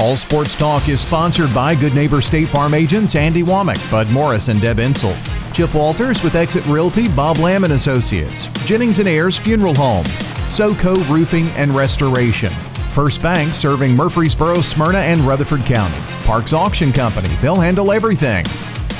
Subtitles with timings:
[0.00, 4.48] All Sports Talk is sponsored by Good Neighbor State Farm agents Andy Womack, Bud Morris,
[4.48, 5.14] and Deb Insel.
[5.52, 8.46] Chip Walters with Exit Realty, Bob Lamb and Associates.
[8.64, 10.06] Jennings and Ayers Funeral Home.
[10.48, 12.50] SoCo Roofing and Restoration.
[12.94, 15.98] First Bank serving Murfreesboro, Smyrna, and Rutherford County.
[16.24, 17.28] Parks Auction Company.
[17.42, 18.46] They'll handle everything.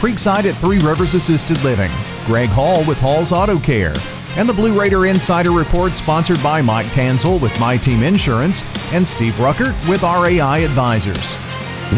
[0.03, 1.91] Creekside at Three Rivers Assisted Living.
[2.27, 3.95] Greg Hall with Hall's Auto Care.
[4.37, 8.62] And the Blue Raider Insider Report sponsored by Mike Tanzel with My Team Insurance
[8.93, 11.34] and Steve Ruckert with RAI Advisors.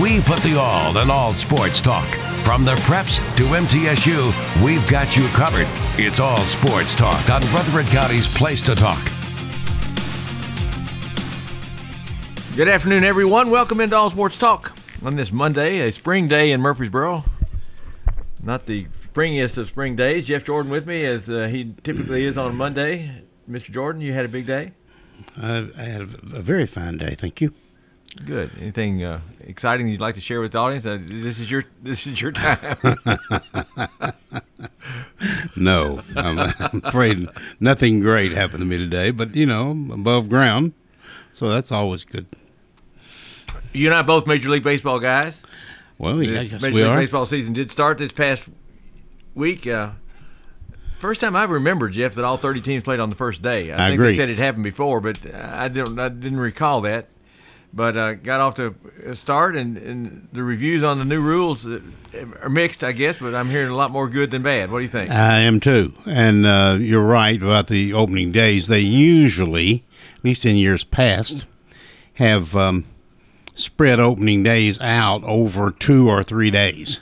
[0.01, 2.07] We put the all in all sports talk.
[2.43, 5.69] From the preps to MTSU, we've got you covered.
[5.99, 9.03] It's all sports talk on Rutherford County's Place to Talk.
[12.57, 13.51] Good afternoon, everyone.
[13.51, 17.25] Welcome into All Sports Talk on this Monday, a spring day in Murfreesboro.
[18.43, 20.27] Not the springiest of spring days.
[20.27, 23.23] Jeff Jordan with me, as uh, he typically is on a Monday.
[23.51, 23.71] Mr.
[23.71, 24.73] Jordan, you had a big day.
[25.41, 27.53] Uh, I had a very fine day, thank you.
[28.27, 28.51] Good.
[28.61, 30.85] Anything uh, exciting you'd like to share with the audience?
[30.85, 32.77] Uh, this is your this is your time.
[35.57, 37.27] no, I'm, I'm, afraid
[37.59, 39.13] nothing great happened to me today.
[39.13, 40.75] But you know, above ground,
[41.33, 42.27] so that's always good.
[43.73, 45.43] You and I both Major League Baseball guys.
[45.97, 46.97] Well, yeah, I guess Major we League are.
[46.97, 48.51] Baseball season did start this past
[49.35, 49.67] week.
[49.67, 49.91] Uh,
[50.99, 53.73] first time I remember, Jeff, that all 30 teams played on the first day.
[53.73, 54.11] I, I think agree.
[54.11, 55.99] they said it happened before, but I don't.
[55.99, 57.09] I didn't recall that.
[57.75, 58.75] But uh, got off to
[59.07, 61.81] a start, and, and the reviews on the new rules uh,
[62.43, 63.17] are mixed, I guess.
[63.17, 64.71] But I'm hearing a lot more good than bad.
[64.71, 65.11] What do you think?
[65.11, 68.67] I am too, and uh, you're right about the opening days.
[68.67, 69.85] They usually,
[70.19, 71.47] at least in years past,
[72.15, 72.85] have um,
[73.55, 77.01] spread opening days out over two or three days,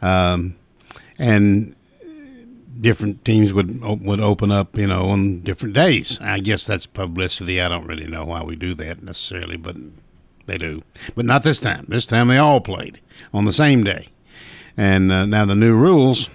[0.00, 0.54] um,
[1.18, 1.74] and
[2.80, 6.18] different teams would would open up, you know, on different days.
[6.20, 7.60] I guess that's publicity.
[7.60, 9.76] I don't really know why we do that necessarily, but
[10.46, 10.82] they do.
[11.14, 11.86] But not this time.
[11.88, 13.00] This time they all played
[13.32, 14.08] on the same day.
[14.76, 16.28] And uh, now the new rules,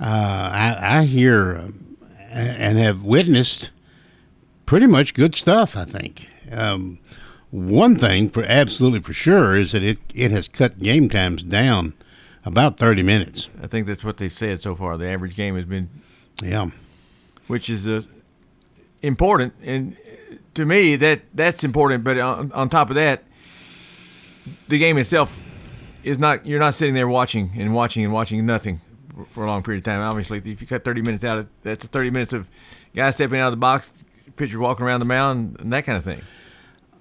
[0.00, 1.68] uh, I, I hear uh,
[2.30, 3.70] and have witnessed
[4.64, 5.76] pretty much good stuff.
[5.76, 6.28] I think.
[6.52, 6.98] Um,
[7.50, 11.94] one thing for absolutely for sure is that it it has cut game times down
[12.46, 13.50] about thirty minutes.
[13.62, 14.96] I think that's what they said so far.
[14.96, 15.90] The average game has been,
[16.42, 16.70] Yeah.
[17.48, 18.02] which is uh,
[19.02, 19.96] important, and
[20.54, 22.04] to me that that's important.
[22.04, 23.24] But on, on top of that,
[24.68, 25.36] the game itself
[26.02, 26.46] is not.
[26.46, 28.80] You're not sitting there watching and watching and watching nothing
[29.14, 30.00] for, for a long period of time.
[30.00, 32.48] Obviously, if you cut 30 minutes out, of, that's 30 minutes of
[32.94, 33.92] guys stepping out of the box,
[34.36, 36.22] pitchers walking around the mound, and that kind of thing.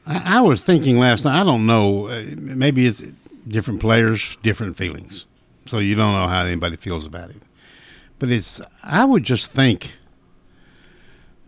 [0.07, 1.39] I, I was thinking last night.
[1.39, 2.07] I don't know.
[2.07, 3.03] Uh, maybe it's
[3.47, 5.25] different players, different feelings.
[5.65, 7.41] So you don't know how anybody feels about it.
[8.19, 8.61] But it's.
[8.83, 9.93] I would just think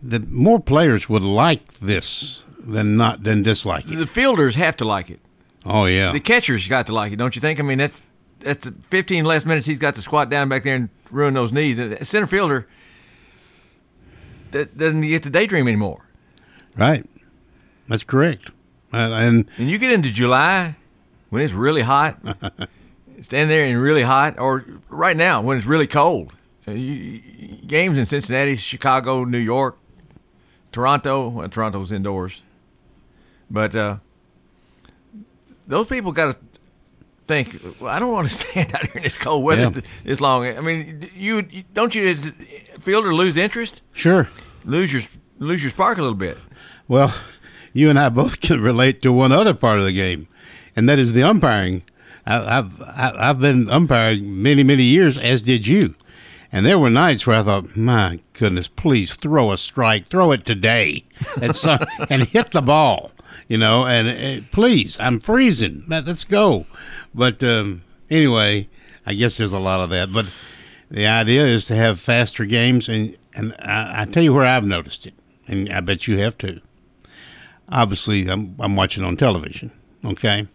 [0.02, 3.96] that more players would like this than not than dislike it.
[3.96, 5.20] The fielders have to like it.
[5.64, 6.12] Oh yeah.
[6.12, 7.58] The catcher's got to like it, don't you think?
[7.60, 8.02] I mean, that's
[8.40, 11.52] that's the 15 less minutes he's got to squat down back there and ruin those
[11.52, 11.78] knees.
[11.78, 12.68] A center fielder
[14.52, 16.04] that doesn't get to daydream anymore.
[16.76, 17.04] Right.
[17.88, 18.50] That's correct.
[18.92, 20.76] Uh, and And you get into July
[21.30, 22.18] when it's really hot,
[23.22, 26.34] stand there and really hot, or right now when it's really cold.
[26.66, 29.78] Uh, games in Cincinnati, Chicago, New York,
[30.72, 31.28] Toronto.
[31.28, 32.42] Well, Toronto's indoors,
[33.50, 33.96] but uh,
[35.66, 36.40] those people got to
[37.26, 37.58] think.
[37.80, 39.80] Well, I don't want to stand out here in this cold weather Yeah.
[40.04, 40.46] this long.
[40.46, 41.42] I mean, you
[41.72, 42.14] don't you a
[42.80, 44.28] fielder lose interest, sure.
[44.64, 45.02] lose your
[45.38, 46.36] lose your spark a little bit.
[46.86, 47.14] Well,
[47.72, 50.28] you and I both can relate to one other part of the game,
[50.76, 51.82] and that is the umpiring.
[52.28, 55.94] I, I've I- I've been umpiring many many years, as did you,
[56.52, 60.44] and there were nights where I thought, my goodness, please throw a strike, throw it
[60.46, 61.04] today,
[61.42, 61.78] and so,
[62.10, 63.10] and hit the ball,
[63.48, 66.66] you know, and uh, please, I'm freezing, Let- let's go.
[67.14, 68.68] But um, anyway,
[69.06, 70.26] I guess there's a lot of that, but
[70.90, 74.64] the idea is to have faster games, and and I, I tell you where I've
[74.64, 75.14] noticed it,
[75.46, 76.60] and I bet you have too.
[77.70, 79.70] Obviously I'm, I'm watching on television,
[80.04, 80.46] okay?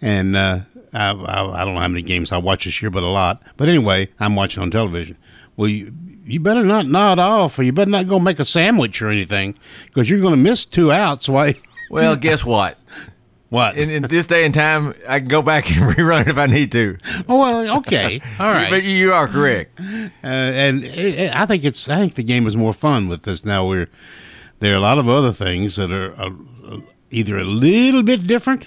[0.00, 0.60] And uh,
[0.92, 3.42] I, I, I don't know how many games I watch this year, but a lot.
[3.56, 5.16] But anyway, I'm watching on television.
[5.56, 5.92] Well, you,
[6.24, 9.58] you better not nod off, or you better not go make a sandwich or anything,
[9.86, 11.28] because you're going to miss two outs.
[11.28, 11.54] Why?
[11.90, 12.78] Well, guess what?
[13.50, 13.76] What?
[13.76, 16.46] In, in this day and time, I can go back and rerun it if I
[16.46, 16.96] need to.
[17.28, 18.70] oh well, okay, all right.
[18.70, 19.78] But you are correct.
[19.80, 23.44] uh, and i I think it's I think the game is more fun with this
[23.44, 23.66] now.
[23.66, 23.88] We're
[24.60, 26.30] there are a lot of other things that are uh,
[27.10, 28.66] either a little bit different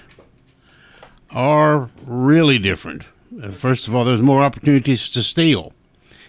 [1.35, 3.03] or really different.
[3.41, 5.73] Uh, first of all, there's more opportunities to steal,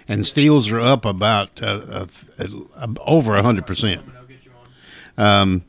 [0.09, 2.06] and steals are up about uh,
[2.39, 4.03] uh, over hundred percent.
[5.17, 5.65] Um,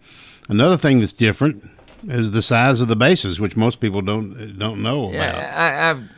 [0.50, 1.64] another thing that's different
[2.08, 5.14] is the size of the bases, which most people don't don't know about.
[5.36, 5.54] Yeah,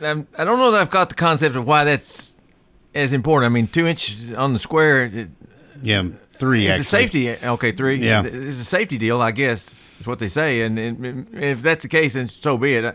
[0.00, 2.36] I, I, I'm- I don't know that I've got the concept of why that's
[2.94, 3.50] as important.
[3.50, 5.28] I mean, two inches on the square it,
[5.82, 6.04] Yeah,
[6.34, 6.66] three.
[6.66, 7.28] it's actually.
[7.28, 7.46] a safety.
[7.46, 7.96] Okay, three.
[7.96, 8.22] Yeah.
[8.24, 9.74] it's a safety deal, I guess.
[10.00, 12.84] Is what they say, and, and, and if that's the case, then so be it.
[12.84, 12.94] I,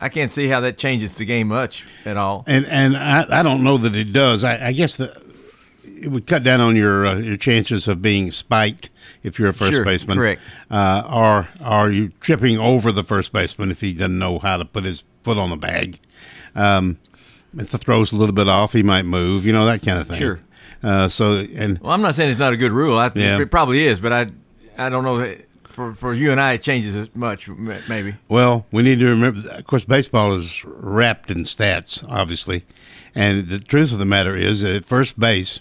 [0.00, 2.42] I can't see how that changes the game much at all.
[2.48, 4.42] And and I, I don't know that it does.
[4.42, 5.22] I, I guess the
[5.84, 8.90] it would cut down on your uh, your chances of being spiked
[9.22, 10.16] if you're a first Sure, baseman.
[10.18, 10.42] correct.
[10.68, 14.64] Uh, or are you tripping over the first baseman if he doesn't know how to
[14.64, 16.00] put his foot on the bag?
[16.56, 16.98] Um,
[17.56, 19.46] if the throw's a little bit off, he might move.
[19.46, 20.18] You know that kind of thing.
[20.18, 20.40] Sure.
[20.82, 22.98] Uh, so and Well, I'm not saying it's not a good rule.
[22.98, 23.38] I think Yeah.
[23.40, 24.26] it probably is, but I
[24.76, 27.48] I don't know that for for you and I it changes as much.
[27.48, 28.14] Maybe.
[28.28, 29.48] Well, we need to remember.
[29.50, 32.64] Of course, baseball is wrapped in stats, obviously,
[33.14, 35.60] and the truth of the matter is that first base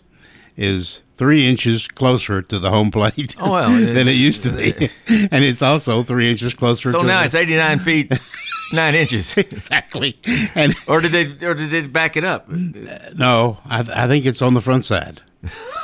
[0.57, 4.89] is three inches closer to the home plate Oh, well, than it used to be,
[5.31, 6.91] and it's also three inches closer.
[6.91, 8.11] So to now the, it's 89 feet
[8.73, 9.37] nine inches.
[9.37, 10.17] exactly.
[10.55, 12.49] And Or did they or did they back it up?
[12.49, 15.21] no, I, I think it's on the front side,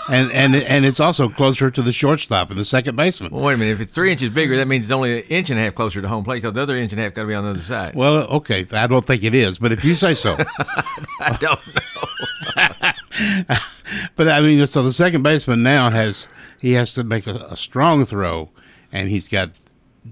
[0.10, 3.32] and and and it's also closer to the shortstop and the second baseman.
[3.32, 3.72] Well, wait a minute.
[3.72, 6.02] If it's three inches bigger, that means it's only an inch and a half closer
[6.02, 7.50] to home plate because the other inch and a half got to be on the
[7.52, 7.96] other side.
[7.96, 10.38] Well, okay, I don't think it is, but if you say so.
[11.20, 13.58] I don't know.
[14.16, 16.28] But I mean, so the second baseman now has
[16.60, 18.50] he has to make a, a strong throw,
[18.92, 19.52] and he's got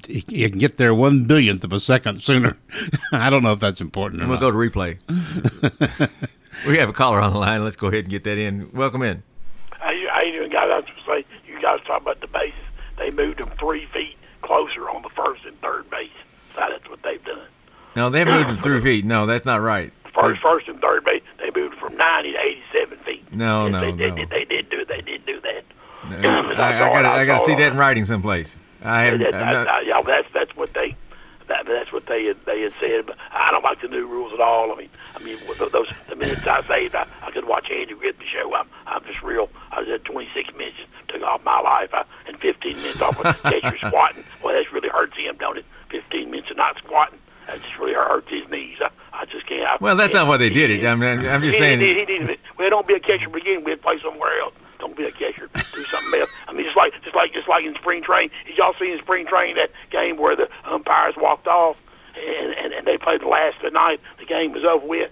[0.07, 2.57] he, he can get there one billionth of a second sooner.
[3.11, 4.39] I don't know if that's important or I'm not.
[4.39, 5.99] gonna go to replay.
[6.67, 7.63] we have a caller on the line.
[7.63, 8.71] Let's go ahead and get that in.
[8.73, 9.23] Welcome in.
[10.25, 10.69] How you, how you guys?
[10.71, 12.53] I was going to say, you guys talk about the bases.
[12.97, 16.09] They moved them three feet closer on the first and third base.
[16.55, 17.47] So that's what they've done.
[17.95, 19.05] No, they moved them three feet.
[19.05, 19.91] No, that's not right.
[20.13, 23.33] First, first and third base, they moved from 90 to 87 feet.
[23.33, 24.15] No, Yes, no, they, they, no.
[24.15, 24.85] Did, they did do.
[24.85, 25.63] They did do that.
[26.05, 28.57] I, I gotta, I gotta see that in writing someplace.
[28.83, 29.09] I.
[29.09, 30.95] That, that, not, that- yeah, that's that's what they
[31.47, 33.05] that, that's what they had, they had said.
[33.05, 34.71] But I don't like the new rules at all.
[34.71, 38.27] I mean, I mean those the minutes I saved, I, I could watch Andy Griffith
[38.27, 38.53] show.
[38.53, 39.49] I'm I'm just real.
[39.71, 40.77] I was at 26 minutes
[41.07, 44.23] took off my life, I, and 15 minutes off of catcher squatting.
[44.43, 45.65] Well, that really hurts him, don't it?
[45.89, 47.19] 15 minutes of not squatting.
[47.47, 48.77] That just really hurts his knees.
[48.81, 49.67] I, I just can't.
[49.67, 50.85] I, well, that's not why they did it.
[50.85, 51.79] I mean, I'm just he, saying.
[51.79, 53.81] He, he, he, well, don't be a catcher begin with.
[53.81, 54.53] Play somewhere else.
[54.85, 55.49] Don't be a catcher.
[55.73, 56.29] Do something else.
[56.47, 58.29] I mean, just like just like just like in spring training.
[58.45, 61.75] Did y'all see in spring training that game where the umpires walked off
[62.15, 63.99] and and, and they played the last of the night?
[64.19, 65.11] The game was over with,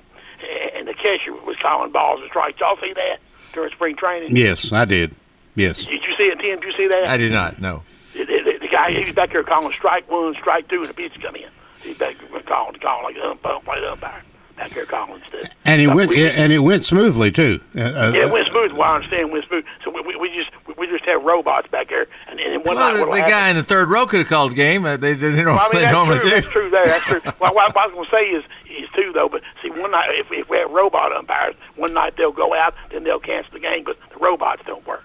[0.75, 2.59] and, the catcher was calling balls and strikes.
[2.59, 3.17] Y'all see that
[3.53, 4.35] during spring training?
[4.35, 5.15] Yes, I did.
[5.55, 5.85] Yes.
[5.85, 6.59] Did you see it, Tim?
[6.59, 7.07] Did you see that?
[7.07, 7.59] I did not.
[7.59, 7.81] No.
[8.13, 10.93] The, the, the guy he was back there calling strike one, strike two, and the
[10.93, 11.49] pitch come in.
[11.81, 14.21] He's back there calling, calling like the umpire,
[14.55, 14.67] play the umpire.
[14.67, 15.49] Back there calling stuff.
[15.65, 17.59] And it So went we- and it went smoothly too.
[17.75, 18.71] Uh, uh, Yeah, it went smooth.
[18.73, 19.65] Well, I understand it went smooth.
[19.83, 22.75] So we, we, we just we just have robots back there, and, and then one
[22.75, 24.85] Well, night the, what'll the guy in the third row could have called the game.
[24.85, 26.29] Uh, They, they, they, don't, Well, I mean, they that's normally true.
[26.29, 26.35] do.
[26.35, 26.69] That's true.
[26.69, 27.21] There, that's true.
[27.39, 28.43] well, what, what I was going to say is
[28.83, 29.29] is too though.
[29.29, 32.73] But see, one night if, if we have robot umpires, one night they'll go out,
[32.91, 35.03] then they'll cancel the game, but the robots don't work.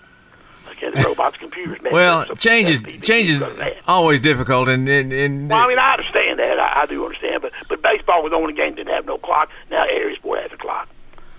[0.81, 1.81] The robots' computers.
[1.83, 3.77] mess Well, up, change is change is because of that.
[3.87, 6.59] always difficult, and and, and Well, I mean, I understand that.
[6.59, 9.19] I, I do understand, but but baseball was the only game that didn't have no
[9.19, 9.51] clock.
[9.71, 10.89] Now every sport has a clock.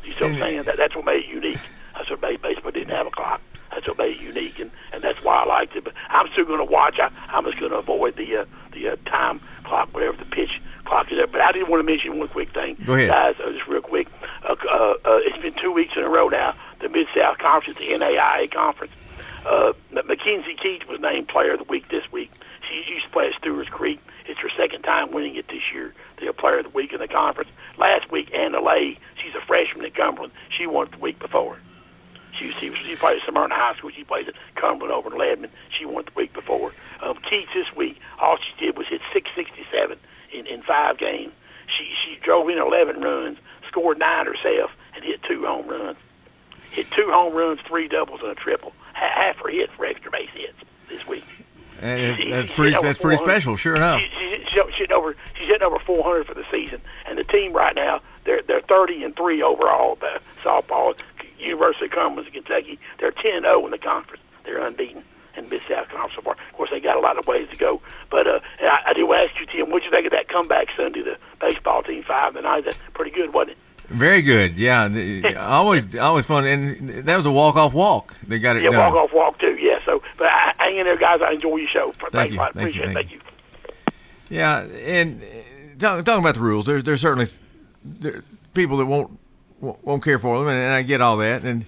[0.03, 0.63] You see what I'm saying?
[0.63, 1.60] That that's what made it unique.
[1.96, 3.41] That's what made baseball didn't have a clock.
[3.72, 5.84] That's what made it unique, and, and that's why I liked it.
[5.84, 7.00] But I'm still going to watch.
[7.00, 10.60] I, I'm just going to avoid the uh, the uh, time clock, whatever the pitch
[10.86, 11.17] clock is.
[11.17, 11.27] There.
[11.27, 13.10] But I did want to mention one quick thing, Go ahead.
[13.10, 13.36] guys.
[13.43, 14.08] Uh, just real quick.
[14.43, 14.74] Uh, uh,
[15.05, 16.55] uh, it's been two weeks in a row now.
[16.79, 18.93] The Mid South Conference, the NAIA conference.
[19.46, 22.31] Uh, Mackenzie Keats was named Player of the Week this week.
[22.67, 24.00] She used to play at Stewart's Creek.
[24.27, 25.93] It's her second time winning it this year.
[26.19, 27.50] The Player of the Week in the conference.
[27.77, 30.34] Last week, Anna Lay, she's a freshman at Cumberland.
[30.50, 31.58] She won it the week before.
[32.38, 33.89] She, she, she played at Smyrna High School.
[33.89, 35.51] She plays at Cumberland over in Lebanon.
[35.69, 36.74] She won it the week before.
[37.01, 39.98] Um, Keats this week, all she did was hit 667
[40.34, 41.34] in, in five games.
[41.67, 45.98] She, she drove in 11 runs, scored nine herself, and hit two home runs
[46.72, 48.74] hit two home runs, three doubles, and a triple.
[48.93, 50.53] Ha- Half her hits for extra base hits
[50.89, 51.25] this week.
[51.81, 53.55] and She- that's pretty that's pretty special.
[53.55, 54.01] Sure enough.
[54.01, 57.24] She, she, she, she's hitting over she's hitting over 400 for the season, and the
[57.24, 59.96] team right now they're they're 30 and three overall.
[59.96, 61.00] The softball,
[61.38, 64.22] University of Cumberland, Kentucky, they're 10 0 in the conference.
[64.46, 65.03] They're unbeaten,
[65.36, 66.34] and Mid South Conference so far.
[66.34, 67.81] Of course, they got a lot of ways to go.
[68.10, 71.01] But uh, I, I do ask you, Tim, what you think of that comeback Sunday?
[71.01, 72.63] The baseball team five and nine.
[72.65, 73.58] That's pretty good, wasn't it?
[73.89, 74.58] Very good.
[74.58, 78.15] Yeah, the, always always fun, and that was a walk off walk.
[78.27, 78.93] They got it Yeah, done.
[78.93, 79.55] walk off walk too.
[79.60, 79.79] Yeah.
[79.86, 81.22] So, but I, hang in there, guys.
[81.22, 81.93] I enjoy your show.
[82.12, 82.53] Thanks you, lot.
[82.53, 82.93] thank you, Appreciate it.
[82.93, 83.12] thank Thank
[84.29, 84.38] you.
[84.38, 85.25] Yeah, and uh,
[85.79, 87.27] talk, talking about the rules, there's there's certainly
[87.84, 89.17] there, people that won't
[89.60, 91.43] won't won't care for them, and, and I get all that.
[91.43, 91.65] And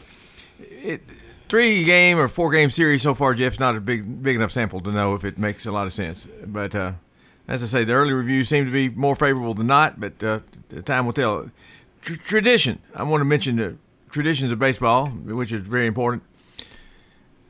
[0.60, 1.02] it,
[1.50, 4.80] three game or four game series so far, Jeff's not a big big enough sample
[4.82, 6.28] to know if it makes a lot of sense.
[6.46, 6.92] But uh,
[7.48, 10.40] as I say, the early reviews seem to be more favorable than not, but uh,
[10.86, 11.50] time will tell.
[12.02, 12.80] Tr- tradition.
[12.96, 13.78] I want to mention the
[14.10, 16.24] traditions of baseball, which is very important.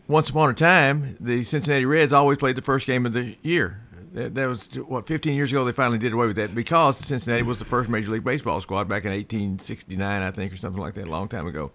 [0.07, 3.81] Once upon a time, the Cincinnati Reds always played the first game of the year.
[4.13, 5.63] That, that was what 15 years ago.
[5.63, 8.89] They finally did away with that because Cincinnati was the first Major League Baseball squad
[8.89, 11.71] back in 1869, I think, or something like that, a long time ago.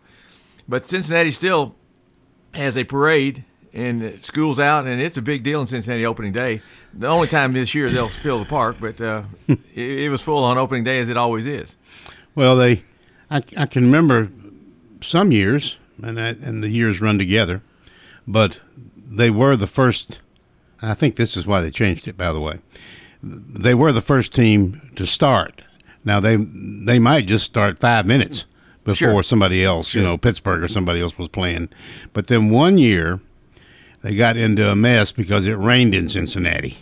[0.68, 1.74] But Cincinnati still
[2.52, 6.62] has a parade and schools out, and it's a big deal in Cincinnati opening day.
[6.92, 10.44] The only time this year they'll fill the park, but uh, it, it was full
[10.44, 11.76] on opening day as it always is.
[12.36, 12.84] Well, they,
[13.30, 14.30] I, I can remember
[15.00, 17.62] some years, and I, and the years run together,
[18.26, 18.60] but
[18.96, 20.20] they were the first.
[20.82, 22.16] I think this is why they changed it.
[22.16, 22.60] By the way,
[23.22, 25.62] they were the first team to start.
[26.04, 28.44] Now they they might just start five minutes
[28.84, 29.22] before Sure.
[29.24, 31.70] somebody else, you know, Pittsburgh or somebody else was playing.
[32.12, 33.18] But then one year,
[34.02, 36.76] they got into a mess because it rained in Cincinnati.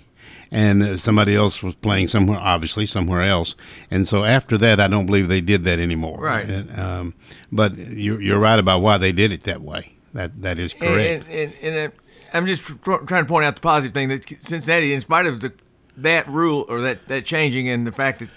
[0.54, 3.56] And uh, somebody else was playing somewhere, obviously somewhere else,
[3.90, 6.20] and so after that, I don't believe they did that anymore.
[6.20, 6.48] Right.
[6.48, 7.14] And, um,
[7.50, 9.94] but you're, you're right about why they did it that way.
[10.12, 11.24] That that is correct.
[11.28, 11.96] And, and, and, uh,
[12.32, 15.40] I'm just tr- trying to point out the positive thing that Cincinnati, in spite of
[15.40, 15.52] the,
[15.96, 18.28] that rule or that, that changing and the fact that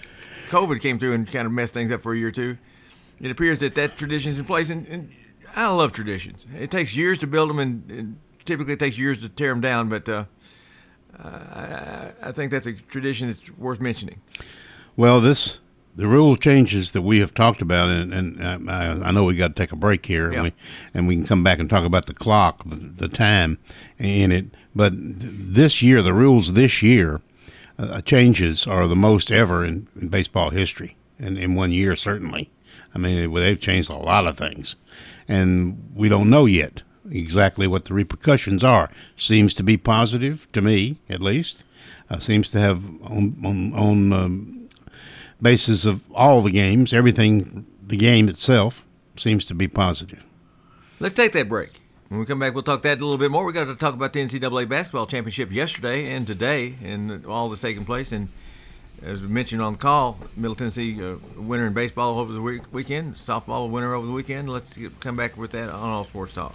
[0.48, 2.58] COVID came through and kind of messed things up for a year or two,
[3.20, 4.70] it appears that that tradition is in place.
[4.70, 5.12] And, and
[5.54, 6.46] I love traditions.
[6.58, 9.60] It takes years to build them, and, and typically it takes years to tear them
[9.60, 9.88] down.
[9.88, 10.24] But uh,
[11.22, 14.20] I, I think that's a tradition that's worth mentioning.
[14.96, 15.58] Well, this
[15.96, 19.56] the rule changes that we have talked about, and, and I, I know we got
[19.56, 20.36] to take a break here, Yeah.
[20.38, 20.52] and, we,
[20.94, 23.58] and we can come back and talk about the clock, the, the time
[23.98, 24.46] in it.
[24.76, 27.20] But th- this year, the rules this year
[27.80, 32.48] uh, changes are the most ever in, in baseball history, and in one year certainly.
[32.94, 34.76] I mean, they've changed a lot of things,
[35.26, 38.90] and we don't know yet exactly what the repercussions are.
[39.16, 41.64] Seems to be positive to me, at least.
[42.10, 44.58] Uh, seems to have on on, on um,
[45.40, 48.84] basis of all the games, everything, the game itself
[49.16, 50.24] seems to be positive.
[51.00, 51.80] Let's take that break.
[52.08, 53.44] When we come back, we'll talk that a little bit more.
[53.44, 57.60] We got to talk about the NCAA basketball championship yesterday and today, and all that's
[57.60, 58.12] taking place.
[58.12, 58.28] And
[59.02, 62.72] as we mentioned on the call, Middle Tennessee uh, winner in baseball over the week-
[62.72, 64.48] weekend, softball winner over the weekend.
[64.48, 66.54] Let's get, come back with that on All Sports Talk.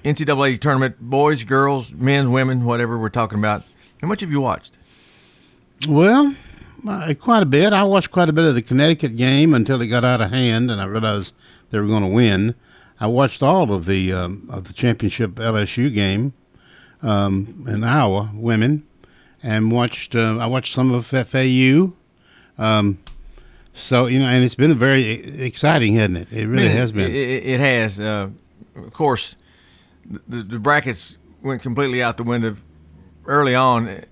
[0.06, 3.64] NCAA tournament, boys, girls, men, women, whatever we're talking about,
[4.02, 4.78] how much have you watched?
[5.88, 6.36] Well,
[6.84, 7.74] quite a bit.
[7.74, 10.70] I watched quite a bit of the Connecticut game until it got out of hand,
[10.70, 11.34] and I realized
[11.72, 12.56] they were going to win.
[13.00, 16.34] I watched all of the um, of the championship LSU game
[17.02, 18.86] um, in Iowa, women,
[19.42, 20.16] and watched.
[20.16, 21.94] Uh, I watched some of FAU.
[22.58, 23.00] Um,
[23.74, 26.32] so you know, and it's been very exciting, hasn't it?
[26.32, 27.12] It really I mean, has been.
[27.12, 28.00] It, it has.
[28.00, 28.30] Uh,
[28.76, 29.36] of course,
[30.28, 32.56] the, the brackets went completely out the window
[33.26, 34.06] early on.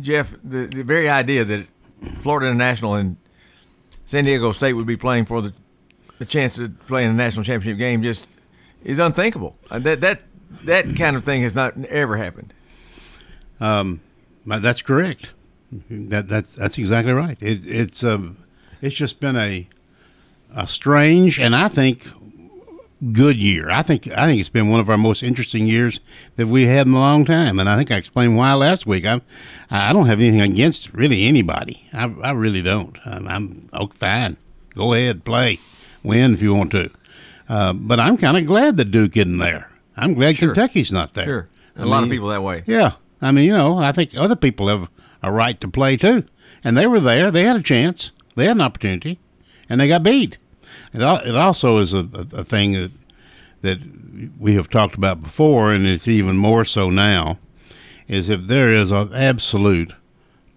[0.00, 1.66] Jeff, the, the very idea that
[2.14, 3.16] Florida International and
[4.06, 5.52] San Diego State would be playing for the
[6.18, 8.28] the chance to play in a national championship game just
[8.84, 9.56] is unthinkable.
[9.70, 10.22] Uh, that that
[10.64, 12.52] that kind of thing has not ever happened.
[13.58, 14.00] Um,
[14.46, 15.30] that's correct.
[15.90, 17.38] That that's that's exactly right.
[17.40, 18.36] It, it's um,
[18.80, 19.66] it's just been a
[20.54, 22.06] a strange and I think
[23.10, 23.70] good year.
[23.70, 26.00] I think I think it's been one of our most interesting years
[26.36, 29.04] that we had in a long time, and I think I explained why last week.
[29.04, 29.20] I
[29.70, 31.88] I don't have anything against really anybody.
[31.92, 32.98] I, I really don't.
[33.04, 34.36] I'm, I'm oh, fine.
[34.74, 35.58] Go ahead, play,
[36.02, 36.90] win if you want to.
[37.48, 39.70] Uh, but I'm kind of glad that Duke isn't there.
[39.96, 40.54] I'm glad Sure.
[40.54, 41.24] Kentucky's not there.
[41.24, 42.62] Sure, a I lot of people that way.
[42.66, 44.88] Yeah, I mean, you know, I think other people have
[45.22, 46.24] a right to play too,
[46.62, 47.30] and they were there.
[47.30, 48.12] They had a chance.
[48.36, 49.18] They had an opportunity,
[49.68, 50.38] and they got beat.
[50.92, 52.90] It, it also is a, a, thing that
[53.62, 53.78] that
[54.38, 57.38] we have talked about before, and it's even more so now.
[58.08, 59.92] Is if there is an absolute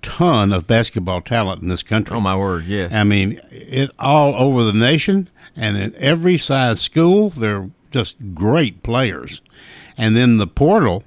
[0.01, 2.15] ton of basketball talent in this country.
[2.15, 2.93] Oh my word, yes.
[2.93, 8.83] I mean, it all over the nation and in every size school, they're just great
[8.83, 9.41] players.
[9.97, 11.03] And then the portal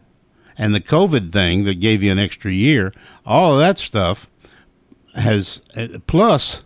[0.56, 2.92] and the COVID thing that gave you an extra year,
[3.26, 4.28] all of that stuff
[5.14, 6.62] has uh, plus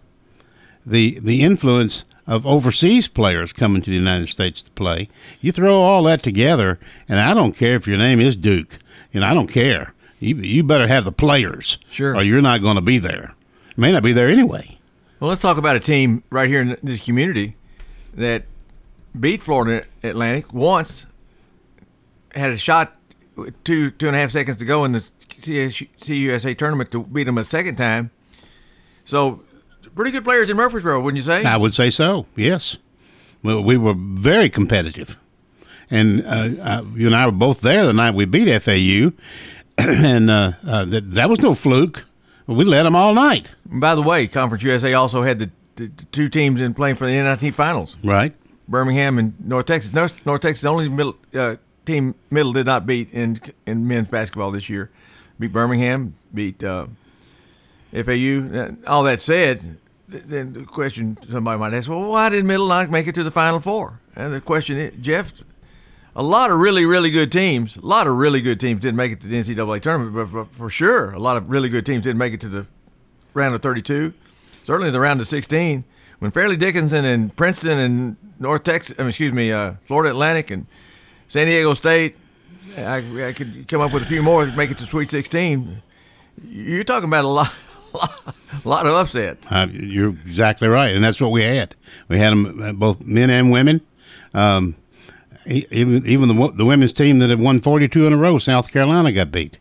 [0.85, 5.09] the the influence of overseas players coming to the United States to play.
[5.41, 8.79] You throw all that together, and I don't care if your name is Duke.
[9.15, 9.93] and I don't care.
[10.21, 12.15] You you better have the players, Sure.
[12.17, 13.35] or you're not going to be there.
[13.77, 14.79] You may not be there anyway.
[15.21, 17.57] Well, let's talk about a team right here in this community
[18.15, 18.45] that
[19.19, 21.07] beat Florida Atlantic once,
[22.35, 22.97] had a shot
[23.65, 27.37] two two and a half seconds to go in the CUSA tournament to beat them
[27.39, 28.11] a second time.
[29.05, 29.43] So,
[29.95, 31.45] pretty good players in Murfreesboro, wouldn't you say?
[31.45, 32.27] I would say so.
[32.37, 32.77] Yes,
[33.43, 35.17] well, we were very competitive,
[35.91, 39.13] and uh, uh, you and I were both there the night we beat FAU,
[39.79, 42.05] and uh, uh, that that was no fluke.
[42.47, 43.49] We led them all night.
[43.67, 47.07] By the way, Conference USA also had the, the, the two teams in playing for
[47.07, 47.97] the NIT finals.
[48.03, 48.35] Right.
[48.69, 49.93] Birmingham and North Texas.
[49.93, 54.09] North, North Texas, the only middle uh, team middle did not beat in in men's
[54.09, 54.91] basketball this year.
[55.39, 56.87] Beat Birmingham, beat uh,
[57.93, 58.75] FAU.
[58.87, 59.79] All that said,
[60.13, 63.31] then the question somebody might ask, well, why did Middle not make it to the
[63.31, 64.01] Final Four?
[64.15, 65.33] And the question is, Jeff,
[66.15, 69.13] a lot of really, really good teams, a lot of really good teams didn't make
[69.13, 72.19] it to the NCAA tournament, but for, sure, a lot of really good teams didn't
[72.19, 72.67] make it to the
[73.35, 74.13] round of 32,
[74.65, 75.85] certainly the round of 16.
[76.19, 80.67] When Fairleigh Dickinson and Princeton and North Texas, excuse me, uh, Florida Atlantic and
[81.27, 82.17] San Diego State,
[82.77, 85.83] I, I could come up with a few more to make it to Sweet 16.
[86.45, 87.55] You're talking about a lot,
[87.95, 89.47] a lot of upsets.
[89.51, 91.75] Uh, you're exactly right, and that's what we had.
[92.09, 93.81] We had them both men and women.
[94.35, 94.77] Um,
[95.47, 99.11] even even the the women's team that had won 42 in a row, South Carolina
[99.13, 99.59] got beat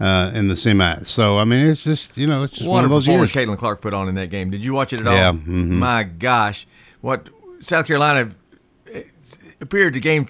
[0.00, 1.06] uh, in the semis.
[1.06, 3.46] So I mean, it's just you know, it's just What one of those performance years.
[3.46, 4.50] Caitlin Clark put on in that game.
[4.50, 5.14] Did you watch it at all?
[5.14, 5.68] Yeah, mhm.
[5.70, 6.66] My gosh,
[7.00, 8.30] what South Carolina
[8.92, 9.02] eh,
[9.60, 10.28] appeared the game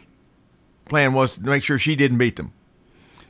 [0.86, 2.52] plan was to make sure she didn't beat them.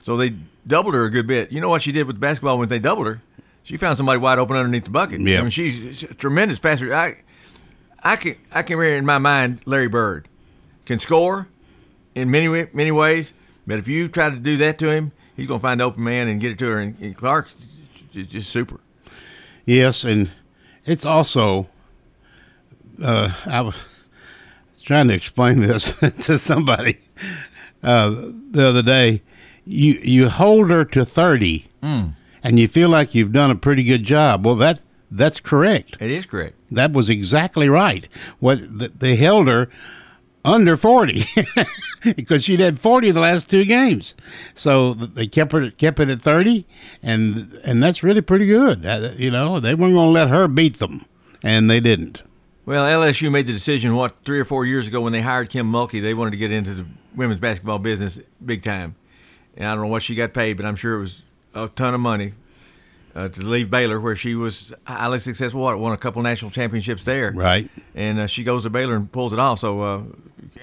[0.00, 0.34] So they
[0.66, 1.52] doubled her a good bit.
[1.52, 3.22] You know what she did with basketball when they doubled her?
[3.62, 5.20] She found somebody wide open underneath the bucket.
[5.20, 5.38] Yeah.
[5.38, 6.92] I mean, she's a tremendous passer.
[6.94, 7.14] I,
[8.02, 10.28] I can, I can remember in my mind Larry Bird
[10.86, 11.46] can score
[12.14, 13.32] in many many ways,
[13.66, 16.02] but if you try to do that to him, he's going to find the open
[16.02, 16.78] man and get it to her.
[16.80, 17.50] And, and Clark
[18.14, 18.80] is just super.
[19.66, 20.30] Yes, and
[20.86, 21.68] it's also.
[23.00, 23.76] Uh, I was
[24.82, 25.92] trying to explain this
[26.24, 26.98] to somebody
[27.82, 28.10] uh,
[28.50, 29.22] the other day.
[29.64, 32.14] You you hold her to thirty, Mm.
[32.42, 34.44] And you feel like you've done a pretty good job.
[34.44, 35.96] Well, that that's correct.
[36.00, 36.56] It is correct.
[36.70, 38.08] That was exactly right.
[38.38, 39.68] What they held her
[40.44, 41.24] under forty
[42.16, 44.14] because she'd had forty the last two games,
[44.54, 46.66] so they kept her kept it at thirty,
[47.02, 48.86] and and that's really pretty good.
[48.86, 51.04] Uh, you know, they weren't going to let her beat them,
[51.42, 52.22] and they didn't.
[52.66, 55.70] Well, LSU made the decision what three or four years ago when they hired Kim
[55.70, 56.00] Mulkey.
[56.00, 58.94] They wanted to get into the women's basketball business big time,
[59.56, 61.22] and I don't know what she got paid, but I'm sure it was
[61.54, 62.34] a ton of money
[63.14, 65.60] uh, to leave Baylor, where she was highly successful.
[65.60, 67.70] What won a couple national championships there, Right.
[67.94, 69.58] And uh, she goes to Baylor and pulls it off.
[69.58, 70.02] So uh,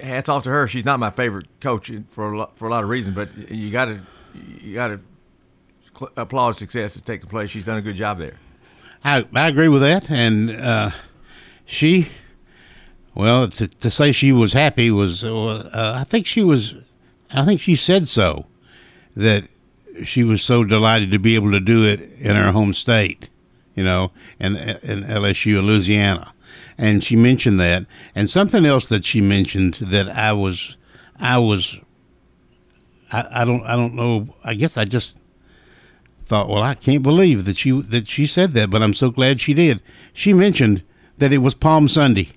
[0.01, 0.67] hats off to her.
[0.67, 3.69] She's not my favorite coach for a lot, for a lot of reasons, but you
[3.69, 4.01] got to
[4.61, 4.99] you got to
[5.97, 7.49] cl- applaud success that's taking place.
[7.49, 8.37] She's done a good job there.
[9.03, 10.91] I I agree with that, and uh,
[11.65, 12.09] she,
[13.13, 16.75] well, to, to say she was happy was, uh, I think she was,
[17.29, 18.45] I think she said so,
[19.15, 19.47] that
[20.03, 23.29] she was so delighted to be able to do it in her home state,
[23.75, 26.33] you know, in in LSU, Louisiana,
[26.77, 30.77] and she mentioned that, and something else that she mentioned that I was,
[31.19, 31.77] I was,
[33.11, 35.17] I, I don't I don't know, I guess I just
[36.25, 39.39] thought, well, I can't believe that she that she said that, but I'm so glad
[39.39, 39.81] she did.
[40.13, 40.83] She mentioned
[41.17, 42.29] that it was Palm Sunday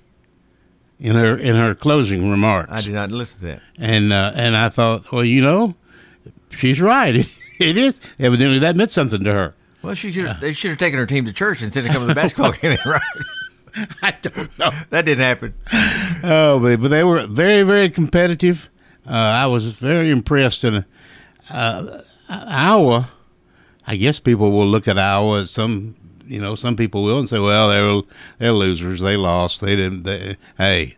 [0.99, 2.71] in her in her closing remarks.
[2.71, 3.61] I did not listen to that.
[3.77, 5.75] And uh, and I thought, well, you know,
[6.49, 7.27] she's right.
[7.61, 9.55] it is evidently that meant something to her.
[9.81, 10.37] Well, she should.
[10.39, 12.77] They should have taken her team to church instead of coming to the basketball game,
[12.85, 13.01] right?
[14.01, 14.71] I don't know.
[14.89, 15.53] That didn't happen.
[16.23, 18.69] Oh, but, but they were very very competitive.
[19.07, 20.63] Uh, I was very impressed.
[20.63, 20.85] And
[21.49, 23.09] uh, Iowa,
[23.87, 25.95] I guess people will look at Iowa as some.
[26.27, 28.01] You know, some people will and say, "Well, they're
[28.37, 29.01] they're losers.
[29.01, 29.61] They lost.
[29.61, 30.95] They didn't." They, hey,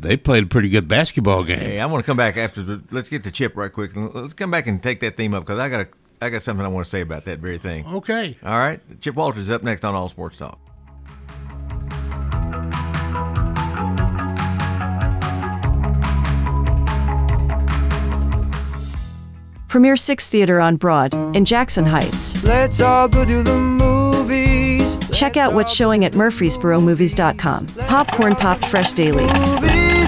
[0.00, 1.58] they played a pretty good basketball game.
[1.58, 2.62] Hey, I want to come back after.
[2.62, 3.92] The, let's get to Chip right quick.
[3.94, 5.88] Let's come back and take that theme up because I got a,
[6.20, 7.86] I got something I want to say about that very thing.
[7.86, 8.36] Okay.
[8.44, 8.80] All right.
[9.00, 10.58] Chip Walters is up next on All Sports Talk.
[19.68, 22.42] Premier 6 Theater on Broad in Jackson Heights.
[22.44, 24.96] Let's all go to the movies.
[25.12, 27.66] Check out what's showing at murfreesboromovies.com.
[27.66, 29.26] Popcorn popped fresh daily.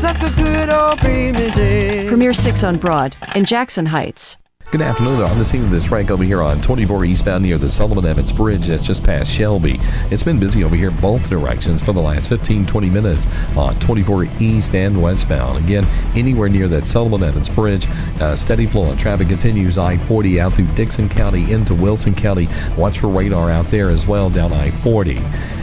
[0.09, 2.09] Movies at good old premises.
[2.09, 4.37] Premier 6 on Broad in Jackson Heights.
[4.71, 5.23] Good afternoon.
[5.23, 8.35] On the scene of this wreck over here on 24 eastbound near the Sullivan Evans
[8.35, 9.79] Bridge that's just past Shelby.
[10.11, 14.25] It's been busy over here both directions for the last 15 20 minutes on 24
[14.41, 15.65] east and westbound.
[15.65, 17.87] Again, anywhere near that Sullivan Evans Bridge,
[18.21, 22.49] uh, steady flow of traffic continues I 40 out through Dickson County into Wilson County.
[22.77, 25.19] Watch for radar out there as well down I 40.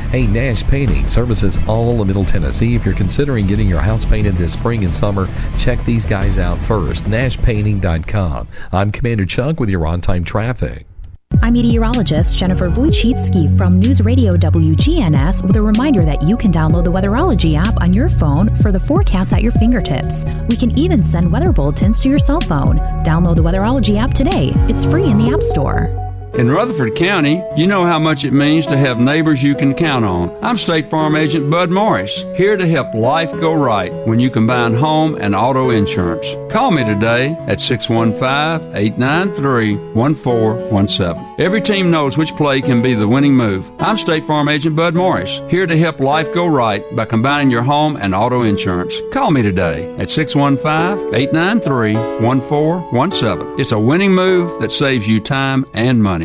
[0.09, 2.75] Hey, Nash Painting services all of Middle Tennessee.
[2.75, 6.63] If you're considering getting your house painted this spring and summer, check these guys out
[6.63, 7.05] first.
[7.05, 8.47] NashPainting.com.
[8.71, 10.85] I'm Commander Chuck with your on time traffic.
[11.41, 16.85] I'm meteorologist Jennifer Wojcicki from News Radio WGNS with a reminder that you can download
[16.85, 20.23] the Weatherology app on your phone for the forecast at your fingertips.
[20.47, 22.77] We can even send weather bulletins to your cell phone.
[23.03, 24.51] Download the Weatherology app today.
[24.69, 26.04] It's free in the App Store.
[26.37, 30.03] In Rutherford County, you know how much it means to have neighbors you can count
[30.03, 30.37] on.
[30.43, 34.73] I'm State Farm Agent Bud Morris, here to help life go right when you combine
[34.73, 36.27] home and auto insurance.
[36.51, 41.35] Call me today at 615 893 1417.
[41.39, 43.71] Every team knows which play can be the winning move.
[43.79, 47.63] I'm State Farm Agent Bud Morris, here to help life go right by combining your
[47.63, 48.93] home and auto insurance.
[49.13, 51.95] Call me today at 615 893
[52.25, 53.57] 1417.
[53.57, 56.24] It's a winning move that saves you time and money.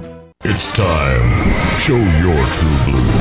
[0.43, 1.77] It's time.
[1.77, 3.11] Show your true blue.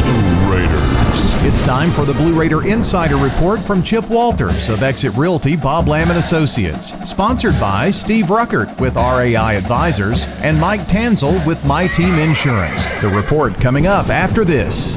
[0.00, 1.34] Blue Raiders.
[1.44, 5.88] It's time for the Blue Raider Insider Report from Chip Walters of Exit Realty Bob
[5.88, 6.94] Lamb and Associates.
[7.04, 12.82] Sponsored by Steve Ruckert with RAI Advisors and Mike Tanzel with My Team Insurance.
[13.02, 14.96] The report coming up after this.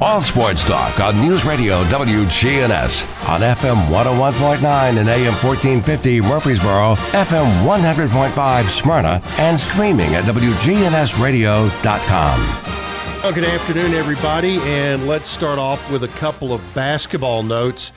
[0.00, 7.64] All sports talk on News Radio WGNS on FM 101.9 and AM 1450 Murfreesboro, FM
[7.64, 12.40] 100.5 Smyrna, and streaming at WGNSradio.com.
[13.24, 17.90] Well, good afternoon, everybody, and let's start off with a couple of basketball notes.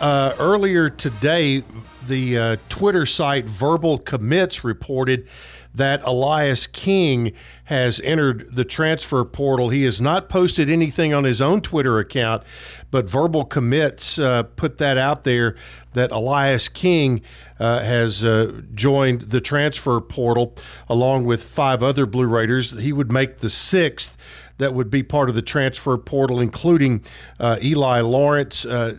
[0.00, 1.62] Uh, earlier today,
[2.08, 5.28] the uh, Twitter site Verbal Commits reported
[5.74, 7.32] that Elias King
[7.64, 9.70] has entered the transfer portal.
[9.70, 12.44] He has not posted anything on his own Twitter account,
[12.90, 15.56] but Verbal Commits uh, put that out there
[15.94, 17.22] that Elias King
[17.58, 20.54] uh, has uh, joined the transfer portal
[20.88, 22.76] along with five other Blue Raiders.
[22.76, 24.16] He would make the sixth
[24.58, 27.02] that would be part of the transfer portal, including
[27.40, 28.96] uh, Eli Lawrence, uh,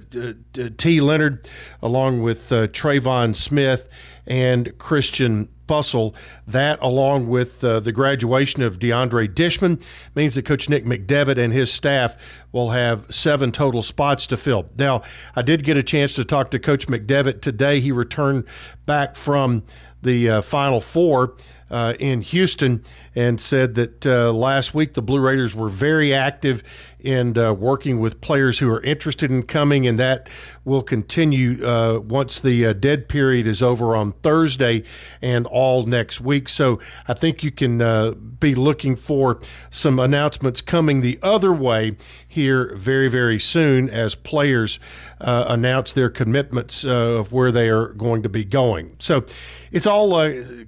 [0.78, 1.00] T.
[1.00, 1.48] Leonard,
[1.82, 3.88] along with uh, Trayvon Smith
[4.28, 6.16] and Christian Fussell.
[6.48, 9.84] That, along with uh, the graduation of DeAndre Dishman,
[10.14, 14.70] means that Coach Nick McDevitt and his staff will have seven total spots to fill.
[14.78, 15.02] Now,
[15.36, 17.80] I did get a chance to talk to Coach McDevitt today.
[17.80, 18.46] He returned
[18.86, 19.64] back from
[20.02, 21.36] the uh, Final Four
[21.70, 22.84] uh, in Houston
[23.16, 26.64] and said that uh, last week the Blue Raiders were very active
[27.06, 30.28] in uh, working with players who are interested in coming, and that
[30.64, 34.84] will continue uh, once the uh, dead period is over on Thursday
[35.22, 36.50] and all next week.
[36.50, 39.40] So I think you can uh, be looking for
[39.70, 41.96] some announcements coming the other way
[42.28, 44.80] here very, very soon as players
[45.22, 48.96] uh, announce their commitments uh, of where they are going to be going.
[49.00, 49.26] So
[49.72, 50.12] it's all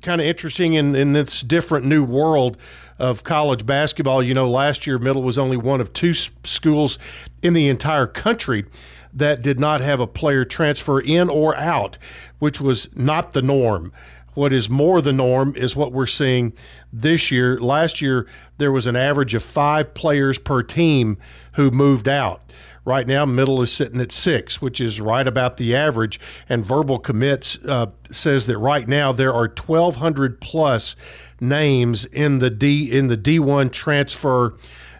[0.01, 2.57] kind of interesting in, in this different new world
[2.99, 4.23] of college basketball.
[4.23, 6.97] You know, last year, Middle was only one of two schools
[7.41, 8.65] in the entire country
[9.13, 11.97] that did not have a player transfer in or out,
[12.39, 13.91] which was not the norm.
[14.33, 16.53] What is more the norm is what we're seeing
[16.93, 17.59] this year.
[17.59, 18.27] Last year,
[18.59, 21.17] there was an average of five players per team
[21.53, 22.43] who moved out.
[22.85, 26.19] Right now, middle is sitting at six, which is right about the average.
[26.47, 30.95] And verbal commits uh, says that right now there are 1,200 plus
[31.39, 34.55] names in the D in the D1 transfer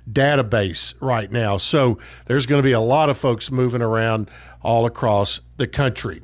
[0.10, 1.58] database right now.
[1.58, 4.30] So there's going to be a lot of folks moving around
[4.62, 6.22] all across the country.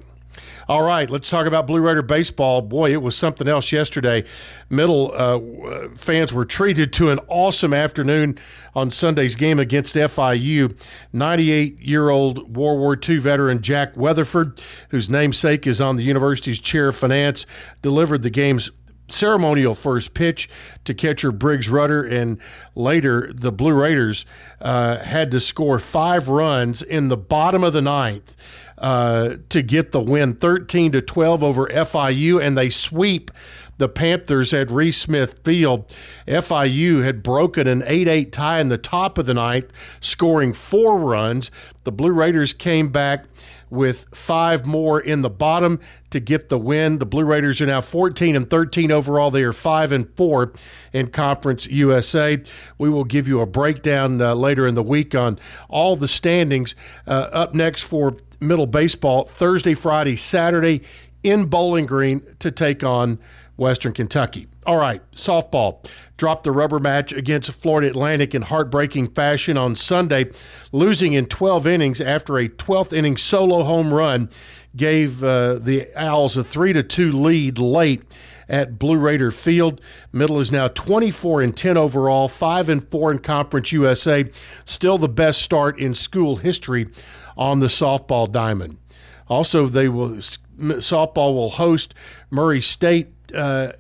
[0.67, 2.62] All right, let's talk about Blue Raider baseball.
[2.62, 4.23] Boy, it was something else yesterday.
[4.69, 8.38] Middle uh, fans were treated to an awesome afternoon
[8.73, 10.80] on Sunday's game against FIU.
[11.12, 16.62] 98 year old World War II veteran Jack Weatherford, whose namesake is on the university's
[16.62, 17.45] chair of finance,
[17.82, 18.71] delivered the game's
[19.08, 20.50] ceremonial first pitch
[20.86, 22.39] to catcher Briggs Rudder, and
[22.76, 24.26] later the Blue Raiders
[24.62, 28.36] uh, had to score five runs in the bottom of the ninth
[28.78, 33.32] uh, to get the win, 13 to 12 over FIU, and they sweep
[33.78, 35.88] the Panthers at Reese Smith Field.
[36.28, 40.98] FIU had broken an 8 8 tie in the top of the ninth, scoring four
[40.98, 41.52] runs.
[41.84, 43.26] The Blue Raiders came back
[43.74, 45.80] with five more in the bottom
[46.12, 47.00] to get the win.
[47.00, 49.32] The Blue Raiders are now 14 and 13 overall.
[49.32, 50.54] They are 5 and 4
[50.94, 52.42] in Conference USA.
[52.78, 56.76] We will give you a breakdown uh, later in the week on all the standings.
[57.08, 60.84] Uh, up next for middle baseball Thursday, Friday, Saturday
[61.24, 63.18] in Bowling Green to take on
[63.58, 64.48] Western Kentucky.
[64.66, 65.86] All right, softball
[66.24, 70.32] dropped the rubber match against Florida Atlantic in heartbreaking fashion on Sunday,
[70.72, 74.30] losing in 12 innings after a 12th inning solo home run
[74.74, 78.04] gave uh, the Owls a 3 to 2 lead late
[78.48, 79.82] at Blue Raider Field.
[80.14, 84.24] Middle is now 24 and 10 overall, 5 and 4 in Conference USA.
[84.64, 86.88] Still the best start in school history
[87.36, 88.78] on the softball diamond.
[89.28, 91.94] Also, they will softball will host
[92.30, 93.74] Murray State uh,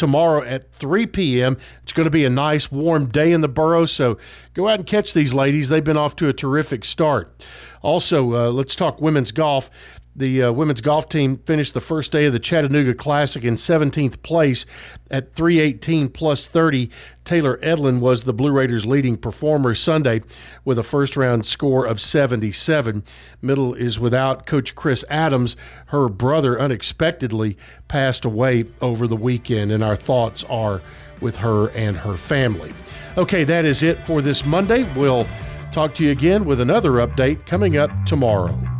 [0.00, 1.58] tomorrow at 3 p.m.
[1.82, 4.18] It's going to be a nice warm day in the borough, so
[4.54, 5.68] go out and catch these ladies.
[5.68, 7.46] They've been off to a terrific start.
[7.82, 9.70] Also, uh, let's talk women's golf.
[10.14, 14.22] The uh, women's golf team finished the first day of the Chattanooga Classic in 17th
[14.22, 14.66] place
[15.08, 16.90] at 318 plus 30.
[17.24, 20.22] Taylor Edlin was the Blue Raiders' leading performer Sunday
[20.64, 23.04] with a first round score of 77.
[23.40, 25.56] Middle is without Coach Chris Adams.
[25.86, 30.82] Her brother unexpectedly passed away over the weekend, and our thoughts are
[31.20, 32.74] with her and her family.
[33.16, 34.82] Okay, that is it for this Monday.
[34.94, 35.28] We'll
[35.70, 38.79] talk to you again with another update coming up tomorrow.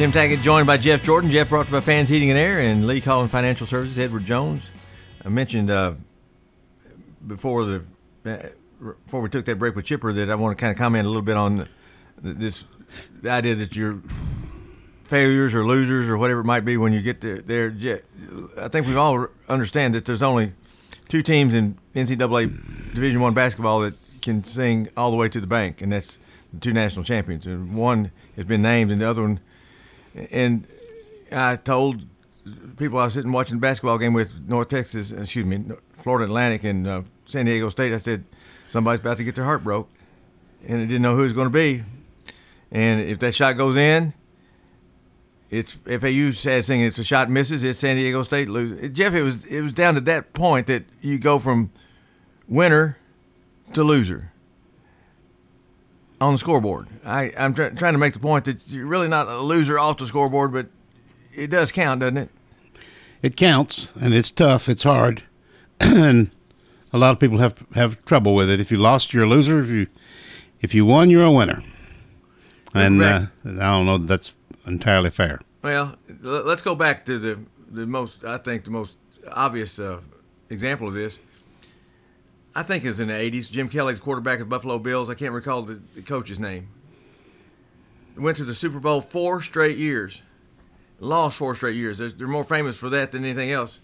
[0.00, 1.30] Tim Taggett joined by Jeff Jordan.
[1.30, 4.70] Jeff brought to by Fans Heating and Air and Lee Collin Financial Services, Edward Jones.
[5.22, 5.92] I mentioned uh,
[7.26, 7.84] before the
[8.24, 8.38] uh,
[9.04, 11.08] before we took that break with Chipper that I want to kind of comment a
[11.10, 11.68] little bit on
[12.16, 12.64] this
[13.20, 14.00] the idea that you're
[15.04, 17.70] failures or losers or whatever it might be when you get to there.
[18.56, 20.54] I think we all understand that there's only
[21.10, 25.46] two teams in NCAA Division One basketball that can sing all the way to the
[25.46, 26.18] bank, and that's
[26.54, 27.44] the two national champions.
[27.44, 29.40] And one has been named, and the other one.
[30.14, 30.66] And
[31.30, 32.02] I told
[32.76, 36.64] people I was sitting watching the basketball game with North Texas, excuse me, Florida Atlantic
[36.64, 37.92] and uh, San Diego State.
[37.92, 38.24] I said
[38.66, 39.88] somebody's about to get their heart broke,
[40.66, 41.84] and I didn't know who it was going to be.
[42.72, 44.14] And if that shot goes in,
[45.50, 47.62] it's FAU says saying it's a shot misses.
[47.64, 48.90] It's San Diego State lose.
[48.92, 51.70] Jeff, it was it was down to that point that you go from
[52.48, 52.96] winner
[53.72, 54.32] to loser
[56.20, 56.88] on the scoreboard.
[57.04, 59.98] I I'm try, trying to make the point that you're really not a loser off
[59.98, 60.66] the scoreboard, but
[61.34, 62.30] it does count, doesn't it?
[63.22, 64.68] It counts, and it's tough.
[64.68, 65.22] It's hard,
[65.80, 66.30] and
[66.92, 68.60] a lot of people have have trouble with it.
[68.60, 69.62] If you lost, you're a loser.
[69.62, 69.86] If you
[70.60, 71.62] if you won, you're a winner.
[72.74, 73.98] And uh, I don't know.
[73.98, 74.34] That's
[74.66, 75.40] entirely fair.
[75.62, 77.38] Well, let's go back to the
[77.70, 78.96] the most I think the most
[79.30, 80.00] obvious uh,
[80.48, 81.18] example of this.
[82.60, 83.50] I think is in the '80s.
[83.50, 85.08] Jim Kelly's quarterback of Buffalo Bills.
[85.08, 86.68] I can't recall the, the coach's name.
[88.18, 90.20] Went to the Super Bowl four straight years,
[90.98, 91.96] lost four straight years.
[91.96, 93.80] They're, they're more famous for that than anything else,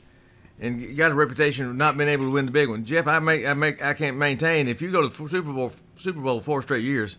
[0.61, 2.85] and got a reputation of not being able to win the big one.
[2.85, 6.21] Jeff, I make I make I can't maintain if you go to Super Bowl Super
[6.21, 7.17] Bowl four straight years,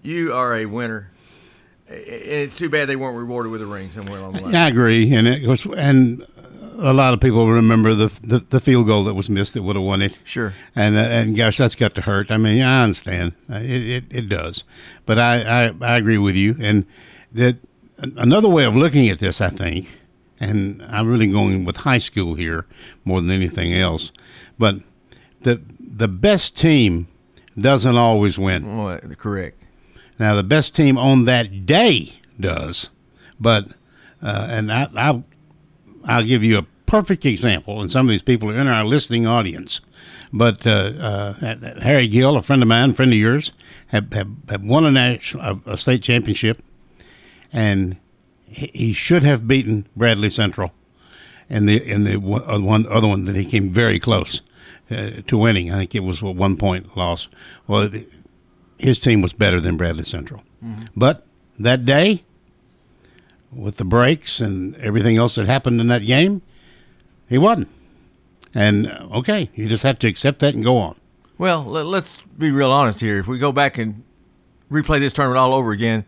[0.00, 1.10] you are a winner
[1.88, 4.54] it's too bad they weren't rewarded with a ring somewhere along the line.
[4.54, 6.26] I agree, and it was, and
[6.76, 9.76] a lot of people remember the the, the field goal that was missed that would
[9.76, 10.18] have won it.
[10.24, 10.52] Sure.
[10.74, 12.30] And uh, and gosh, that's got to hurt.
[12.30, 14.64] I mean, I understand uh, it it, it does,
[15.06, 16.56] but I, I I agree with you.
[16.60, 16.86] And
[17.32, 17.56] that
[17.98, 19.88] another way of looking at this, I think,
[20.40, 22.66] and I'm really going with high school here
[23.04, 24.12] more than anything else,
[24.58, 24.76] but
[25.42, 27.08] the the best team
[27.58, 28.66] doesn't always win.
[28.66, 29.62] Oh, correct.
[30.18, 32.90] Now, the best team on that day does,
[33.40, 33.66] but
[34.22, 35.22] uh, and I, I,
[36.04, 39.26] I'll give you a perfect example, and some of these people are in our listening
[39.26, 39.80] audience.
[40.32, 41.32] But uh, uh,
[41.80, 43.52] Harry Gill, a friend of mine, friend of yours,
[43.88, 46.62] have, have, have won a national, a, a state championship,
[47.52, 47.96] and
[48.46, 50.72] he, he should have beaten Bradley Central,
[51.48, 54.42] and the in the one other one that he came very close
[54.90, 55.72] uh, to winning.
[55.72, 57.28] I think it was a one point loss.
[57.66, 57.90] Well,
[58.78, 60.42] his team was better than Bradley Central.
[60.64, 60.84] Mm-hmm.
[60.96, 61.26] But
[61.58, 62.24] that day,
[63.56, 66.42] with the breaks and everything else that happened in that game,
[67.28, 67.68] he wasn't.
[68.54, 70.96] And uh, okay, you just have to accept that and go on.
[71.38, 73.18] Well, let, us be real honest here.
[73.18, 74.04] If we go back and
[74.70, 76.04] replay this tournament all over again,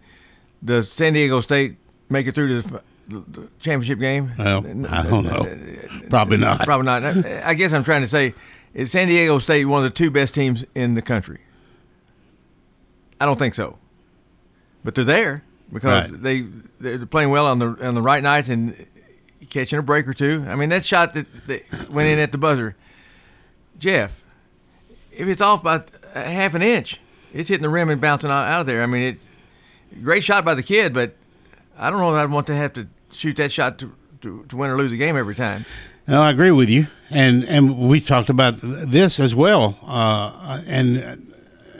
[0.65, 1.77] does San Diego State
[2.09, 2.69] make it through to
[3.09, 4.33] the, the championship game?
[4.39, 6.09] Well, I don't know.
[6.09, 6.65] Probably not.
[6.65, 7.27] Probably not.
[7.45, 8.35] I guess I'm trying to say
[8.73, 11.39] is San Diego State one of the two best teams in the country?
[13.21, 13.79] I don't think so,
[14.85, 15.43] but they're there
[15.73, 16.23] because right.
[16.23, 16.47] they
[16.81, 18.87] they're playing well on the on the right nights and
[19.51, 20.45] catching a break or two.
[20.49, 22.77] I mean that shot that, that went in at the buzzer,
[23.79, 24.25] Jeff.
[25.13, 25.83] If it's off by
[26.15, 27.01] a half an inch,
[27.33, 28.83] it's hitting the rim and bouncing out, out of there.
[28.83, 29.29] I mean it's
[30.03, 31.15] great shot by the kid, but
[31.79, 33.93] I don't know that I'd want to have to shoot that shot to,
[34.23, 35.65] to, to win or lose a game every time.
[36.09, 41.27] No, I agree with you, and and we talked about this as well, uh, and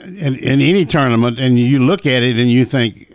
[0.07, 3.06] in, in any tournament, and you look at it and you think,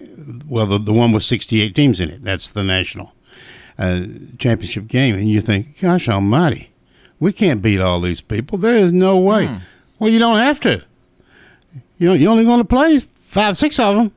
[0.46, 3.12] well, the, the one with 68 teams in it, that's the national
[3.78, 4.02] uh,
[4.38, 6.70] championship game, and you think, gosh almighty,
[7.20, 8.58] we can't beat all these people.
[8.58, 9.46] There is no way.
[9.46, 9.56] Hmm.
[9.98, 10.82] Well, you don't have to.
[11.98, 14.12] You know, you're only going to play five, six of them.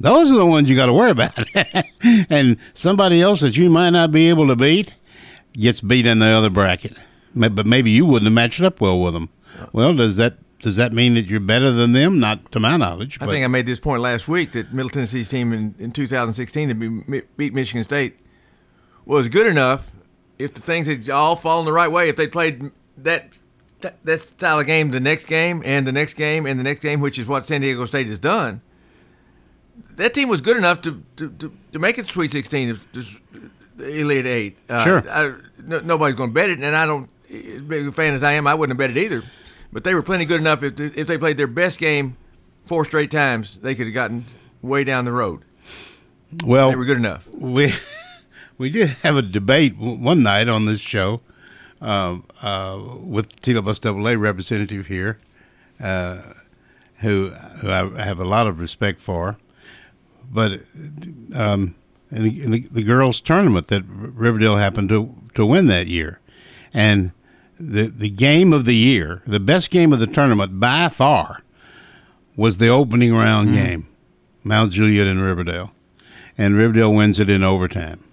[0.00, 1.36] Those are the ones you got to worry about.
[2.30, 4.94] and somebody else that you might not be able to beat,
[5.52, 6.96] gets beat in the other bracket.
[7.34, 9.28] But maybe you wouldn't have matched up well with them.
[9.72, 12.18] Well, does that does that mean that you're better than them?
[12.18, 13.18] Not to my knowledge.
[13.20, 16.68] I think I made this point last week that Middle Tennessee's team in, in 2016
[16.70, 18.18] to be, beat Michigan State
[19.04, 19.92] was good enough
[20.38, 22.08] if the things had all fallen the right way.
[22.08, 23.38] If they played that
[24.04, 27.00] that style of game the next game and the next game and the next game,
[27.00, 28.62] which is what San Diego State has done,
[29.96, 32.74] that team was good enough to to, to, to make it to Sweet 16
[33.76, 34.56] the Elite Eight.
[34.70, 35.10] Uh, sure.
[35.10, 37.10] I, no, nobody's going to bet it, and I don't.
[37.28, 39.22] As big a fan as I am, I wouldn't have bet it either.
[39.74, 40.62] But they were plenty good enough.
[40.62, 42.16] If if they played their best game
[42.64, 44.24] four straight times, they could have gotten
[44.62, 45.42] way down the road.
[46.44, 47.28] Well, they were good enough.
[47.28, 47.74] We
[48.58, 51.22] we did have a debate one night on this show
[51.82, 55.18] uh, uh, with TWSAA representative here,
[55.80, 56.22] uh,
[57.00, 59.36] who who I have a lot of respect for,
[60.32, 60.60] but.
[61.34, 61.74] Um,
[62.10, 66.20] in the, in the, the, girls' tournament that Riverdale happened to to win that year,
[66.72, 67.10] and
[67.58, 71.42] the the game of the year, the best game of the tournament by far,
[72.36, 73.54] was the opening round mm.
[73.54, 73.88] game,
[74.42, 75.72] Mount Juliet and Riverdale,
[76.36, 78.04] and Riverdale wins it in overtime.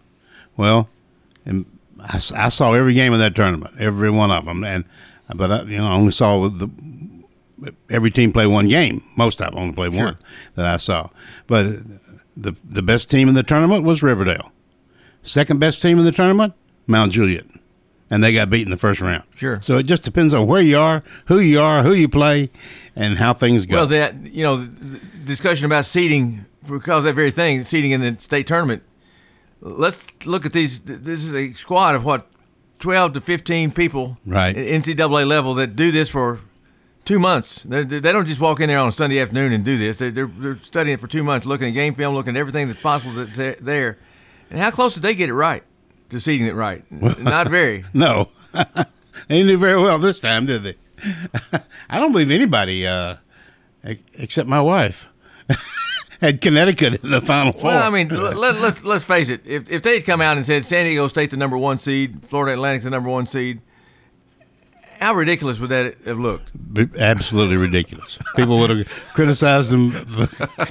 [0.58, 0.90] Well,
[1.46, 1.66] and
[2.00, 4.86] I, I saw every game of that tournament, every one of them, and
[5.36, 6.70] but I, you know I only saw the
[7.90, 9.04] every team play one game.
[9.16, 10.06] Most of them only played sure.
[10.06, 10.18] one
[10.56, 11.10] that I saw,
[11.48, 11.66] but
[12.38, 14.52] the the best team in the tournament was Riverdale.
[15.24, 16.54] Second best team in the tournament,
[16.88, 17.46] Mount Juliet,
[18.12, 19.24] and they got beat in the first round.
[19.36, 19.60] Sure.
[19.64, 22.52] So it just depends on where you are, who you are, who you play,
[22.96, 23.78] and how things go.
[23.78, 24.66] Well, that you know,
[25.24, 28.84] discussion about seeding because that very thing, seeding in the state tournament.
[29.62, 30.82] Let's look at these.
[30.82, 32.28] This is a squad of what,
[32.80, 34.56] twelve to fifteen people, right?
[34.56, 36.42] NCAA level that do this for
[37.06, 37.64] two months.
[37.64, 39.98] They're, they don't just walk in there on a Sunday afternoon and do this.
[39.98, 42.68] They're, they're, they're, studying it for two months, looking at game film, looking at everything
[42.68, 43.98] that's possible that's there.
[44.50, 45.64] And how close did they get it right
[46.20, 46.84] seeding it right?
[47.20, 47.86] Not very.
[47.94, 48.30] no.
[48.54, 48.66] they
[49.30, 50.76] didn't do very well this time, did they?
[51.90, 53.16] I don't believe anybody, uh,
[53.84, 55.08] except my wife,
[56.22, 57.64] had Connecticut in the Final Four.
[57.64, 59.42] Well, I mean, let, us let's, let's face it.
[59.46, 62.26] If, if they had come out and said San Diego State's the number one seed,
[62.26, 63.62] Florida Atlantic's the number one seed,
[65.02, 66.52] how ridiculous would that have looked?
[67.00, 68.20] Absolutely ridiculous.
[68.36, 70.30] People would have criticized them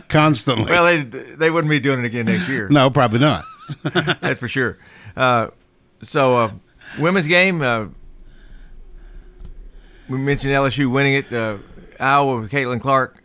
[0.08, 0.70] constantly.
[0.70, 2.68] Well, they they wouldn't be doing it again next year.
[2.68, 3.44] No, probably not.
[3.82, 4.78] That's for sure.
[5.16, 5.48] Uh,
[6.02, 6.52] so, uh,
[6.98, 7.62] women's game.
[7.62, 7.86] Uh,
[10.08, 11.32] we mentioned LSU winning it.
[11.32, 11.58] Uh,
[11.98, 13.22] Iowa with Caitlin Clark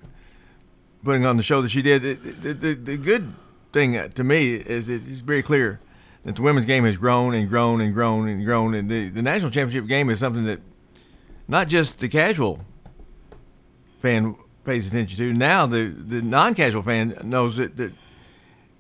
[1.04, 2.02] putting on the show that she did.
[2.42, 3.34] The, the, the good
[3.72, 5.80] thing to me is it's very clear
[6.24, 9.22] that the women's game has grown and grown and grown and grown, and the, the
[9.22, 10.60] national championship game is something that
[11.48, 12.66] not just the casual
[14.00, 15.34] fan pays attention to.
[15.34, 17.94] Now the, the non-casual fan knows that, that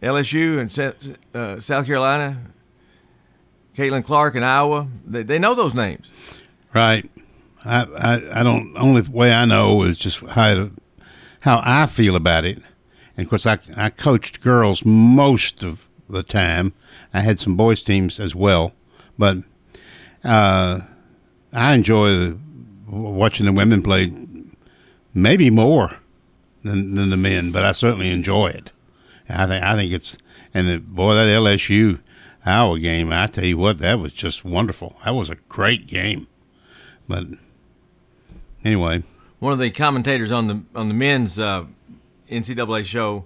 [0.01, 2.37] LSU and uh, South Carolina,
[3.75, 6.11] Caitlin Clark in Iowa, they, they know those names.
[6.73, 7.09] Right.
[7.63, 8.75] I, I, I don't.
[8.77, 10.69] Only way I know is just how
[11.41, 12.59] how I feel about it.
[13.17, 16.73] And of course, I I coached girls most of the time.
[17.13, 18.73] I had some boys teams as well,
[19.17, 19.37] but
[20.23, 20.81] uh,
[21.53, 22.37] I enjoy the
[22.87, 24.13] watching the women play
[25.13, 25.97] maybe more
[26.63, 28.71] than, than the men, but I certainly enjoy it.
[29.29, 30.17] I think I think it's
[30.53, 31.99] and the, boy that LSU
[32.45, 33.11] Iowa game.
[33.11, 34.95] I tell you what, that was just wonderful.
[35.03, 36.27] That was a great game.
[37.07, 37.25] But
[38.63, 39.03] anyway,
[39.39, 41.65] one of the commentators on the on the men's uh,
[42.29, 43.25] NCAA show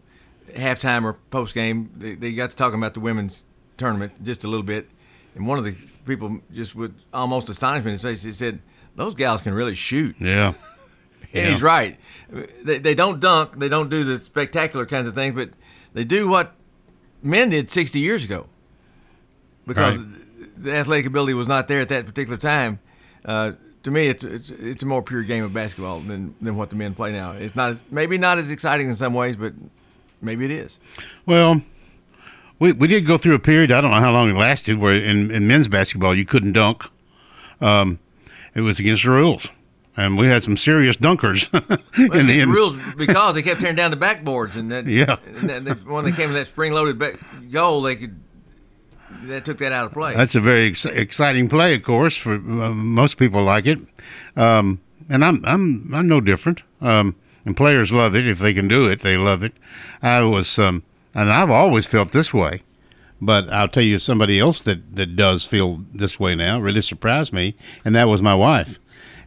[0.56, 3.46] halftime or post game, they, they got to talking about the women's
[3.78, 4.90] tournament just a little bit,
[5.36, 8.60] and one of the people just with almost astonishment he said,
[8.96, 10.54] "Those gals can really shoot." Yeah.
[11.32, 11.52] And Yeah.
[11.52, 12.00] he's right.
[12.64, 15.52] They, they don't dunk, they don't do the spectacular kinds of things, but
[15.94, 16.56] they do what
[17.22, 18.48] men did 60 years ago.
[19.70, 20.08] Because Right.
[20.58, 22.80] the athletic ability was not there at that particular time.
[23.24, 23.54] Uh,
[23.84, 26.76] to me, it's, it's it's a more pure game of basketball than, than what the
[26.76, 27.32] men play now.
[27.32, 29.54] It's not as, maybe not as exciting in some ways, but
[30.22, 30.80] maybe it is.
[31.26, 31.62] Well,
[32.60, 33.72] we we did go through a period.
[33.72, 36.84] I don't know how long it lasted, where in, in men's basketball you couldn't dunk.
[37.62, 38.00] Um,
[38.54, 39.48] it was against the rules,
[39.96, 41.48] and we had some serious dunkers.
[41.98, 45.18] Well, in the the rules because they kept tearing down the backboards, and that Yeah.
[45.40, 47.16] and that, when they came to that spring-loaded back
[47.52, 48.16] goal, they could
[49.24, 50.16] that took that out of play.
[50.16, 52.18] That's a very ex- exciting play, of course.
[52.18, 53.80] For uh, most people, like it,
[54.36, 56.64] um, and I'm I'm I'm no different.
[56.82, 57.16] Um,
[57.46, 59.02] and players love it if they can do it.
[59.02, 59.54] They love it.
[60.02, 60.84] I was, um,
[61.16, 62.64] and I've always felt this way.
[63.22, 67.34] But I'll tell you, somebody else that, that does feel this way now really surprised
[67.34, 68.80] me, and that was my wife.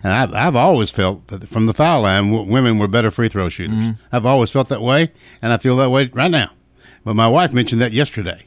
[0.03, 3.28] And I've, I've always felt that from the foul line, w- women were better free
[3.28, 3.88] throw shooters.
[4.11, 5.11] I've always felt that way,
[5.43, 6.51] and I feel that way right now.
[7.05, 8.45] But my wife mentioned that yesterday.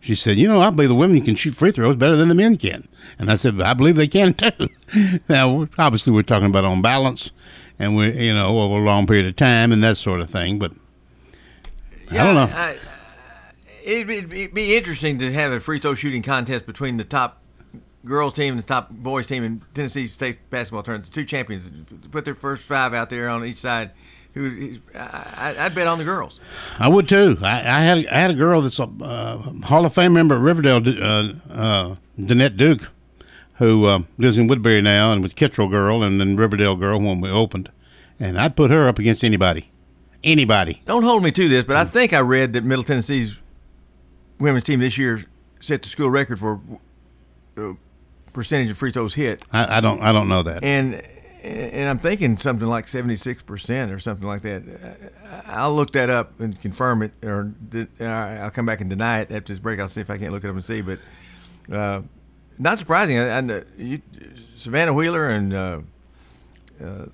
[0.00, 2.34] She said, "You know, I believe the women can shoot free throws better than the
[2.34, 2.86] men can."
[3.18, 4.68] And I said, "I believe they can too."
[5.28, 7.30] now, obviously, we're talking about on balance,
[7.78, 10.58] and we, you know, over a long period of time and that sort of thing.
[10.58, 10.72] But
[12.10, 12.50] I don't know.
[12.54, 12.78] I,
[13.82, 17.42] it'd, be, it'd be interesting to have a free throw shooting contest between the top
[18.04, 21.12] girls team and the top boys team in Tennessee State basketball tournament.
[21.12, 21.70] The two champions
[22.10, 23.90] put their first five out there on each side.
[24.38, 26.40] Who I, I'd bet on the girls.
[26.78, 27.36] I would too.
[27.42, 30.40] I, I had I had a girl that's a uh, Hall of Fame member at
[30.40, 32.88] Riverdale, uh, uh, Danette Duke,
[33.54, 37.20] who uh, lives in Woodbury now, and was Kittrell girl and then Riverdale girl when
[37.20, 37.68] we opened,
[38.20, 39.68] and I'd put her up against anybody,
[40.22, 40.82] anybody.
[40.84, 43.42] Don't hold me to this, but I think I read that Middle Tennessee's
[44.38, 45.24] women's team this year
[45.58, 46.60] set the school record for
[47.56, 47.72] uh,
[48.32, 49.44] percentage of free throws hit.
[49.52, 50.62] I, I don't I don't know that.
[50.62, 51.02] And
[51.48, 54.62] and I'm thinking something like 76 percent or something like that.
[55.46, 57.52] I'll look that up and confirm it, or
[58.00, 59.80] I'll come back and deny it after this break.
[59.80, 60.80] I'll see if I can't look it up and see.
[60.80, 60.98] But
[61.72, 62.02] uh,
[62.58, 63.18] not surprising.
[63.18, 64.02] I, I, you,
[64.54, 65.80] Savannah Wheeler and uh,
[66.82, 67.06] uh,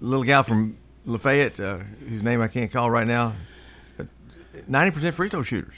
[0.00, 3.34] little gal from Lafayette, uh, whose name I can't call right now,
[4.66, 5.74] 90 percent free throw shooters.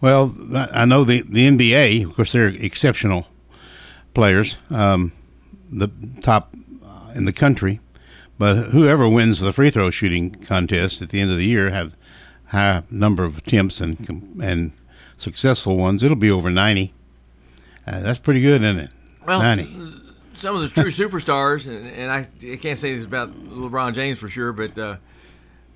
[0.00, 3.26] Well, I I know the the NBA, of course, they're exceptional
[4.14, 5.12] players, um,
[5.70, 5.88] the
[6.20, 6.54] top
[6.84, 7.80] uh, in the country.
[8.38, 11.96] But whoever wins the free throw shooting contest at the end of the year have
[12.46, 14.72] high number of attempts and and
[15.16, 16.02] successful ones.
[16.02, 16.92] It'll be over ninety.
[17.86, 18.90] Uh, that's pretty good, isn't it?
[19.26, 19.64] Well, ninety.
[20.34, 24.18] some of the true superstars, and, and I, I can't say this about LeBron James
[24.18, 24.96] for sure, but uh,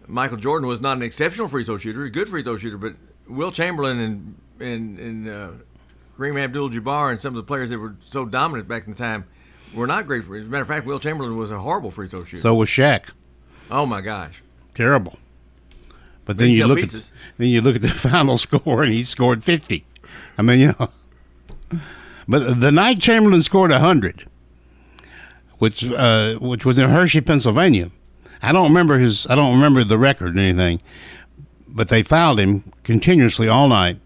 [0.06, 2.94] Michael Jordan was not an exceptional free throw shooter, a good free throw shooter, but
[3.26, 5.50] Wilt Chamberlain and and, and uh,
[6.18, 9.24] Kareem Abdul-Jabbar and some of the players that were so dominant back in the time
[9.74, 10.24] were not great.
[10.24, 12.42] For, as a matter of fact, Wilt Chamberlain was a horrible free throw shooter.
[12.42, 13.10] So was Shaq.
[13.70, 14.42] oh my gosh,
[14.74, 15.18] Terrible.
[16.24, 16.90] But then you look at
[17.38, 19.84] then you look at the final score, and he scored fifty.
[20.38, 20.90] I mean, you know.
[22.28, 24.26] But the night Chamberlain scored hundred,
[25.58, 27.90] which uh, which was in Hershey, Pennsylvania.
[28.42, 29.26] I don't remember his.
[29.26, 30.80] I don't remember the record or anything.
[31.66, 33.98] But they fouled him continuously all night.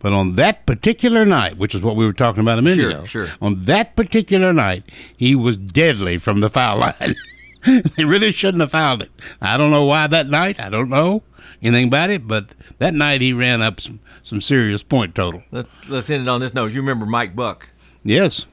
[0.00, 2.90] But on that particular night, which is what we were talking about a minute Sure,
[2.90, 3.28] ago, sure.
[3.42, 4.84] on that particular night,
[5.16, 7.16] he was deadly from the foul line.
[7.96, 9.10] they really shouldn't have fouled it.
[9.40, 10.60] I don't know why that night.
[10.60, 11.22] I don't know
[11.60, 15.42] anything about it, but that night he ran up some, some serious point total.
[15.50, 16.72] let's let's end it on this note.
[16.72, 17.70] You remember Mike Buck?
[18.04, 18.46] Yes.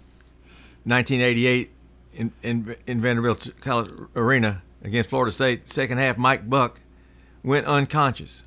[0.85, 1.71] 1988
[2.13, 5.67] in, in, in Vanderbilt College Arena against Florida State.
[5.67, 6.81] Second half, Mike Buck
[7.43, 8.43] went unconscious.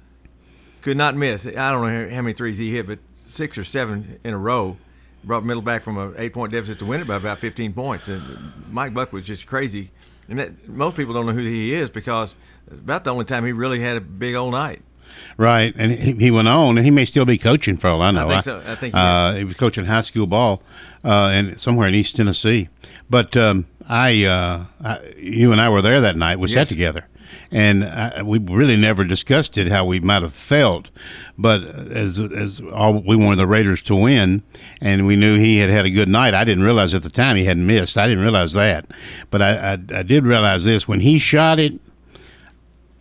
[0.83, 1.47] Could not miss.
[1.47, 4.76] I don't know how many threes he hit, but six or seven in a row.
[5.24, 8.09] Brought Middle back from an eight point deficit to win it by about 15 points.
[8.09, 8.22] And
[8.70, 9.91] Mike Buck was just crazy.
[10.29, 12.37] And that, most people don't know who he is because
[12.70, 14.83] it's about the only time he really had a big old night.
[15.37, 18.11] Right, and he, he went on, and he may still be coaching for all I
[18.11, 18.29] know.
[18.29, 18.62] I think so.
[18.64, 20.62] I think he uh, he was coaching high school ball,
[21.05, 22.68] uh, and somewhere in East Tennessee.
[23.09, 26.39] But um, I, uh, I, you and I were there that night.
[26.39, 27.07] We sat together,
[27.51, 30.91] and I, we really never discussed it how we might have felt.
[31.37, 34.43] But as as all we wanted the Raiders to win,
[34.81, 36.35] and we knew he had had a good night.
[36.35, 37.97] I didn't realize at the time he hadn't missed.
[37.97, 38.87] I didn't realize that,
[39.31, 41.79] but I, I, I did realize this when he shot it.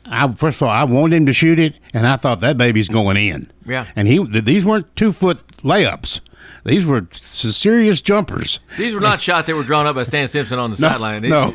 [0.05, 2.87] I first of all, I wanted him to shoot it, and I thought that baby's
[2.87, 3.51] going in.
[3.65, 3.87] Yeah.
[3.95, 6.21] And he, these weren't two foot layups;
[6.63, 8.59] these were serious jumpers.
[8.77, 11.23] These were not shots that were drawn up by Stan Simpson on the No, sideline.
[11.23, 11.53] No.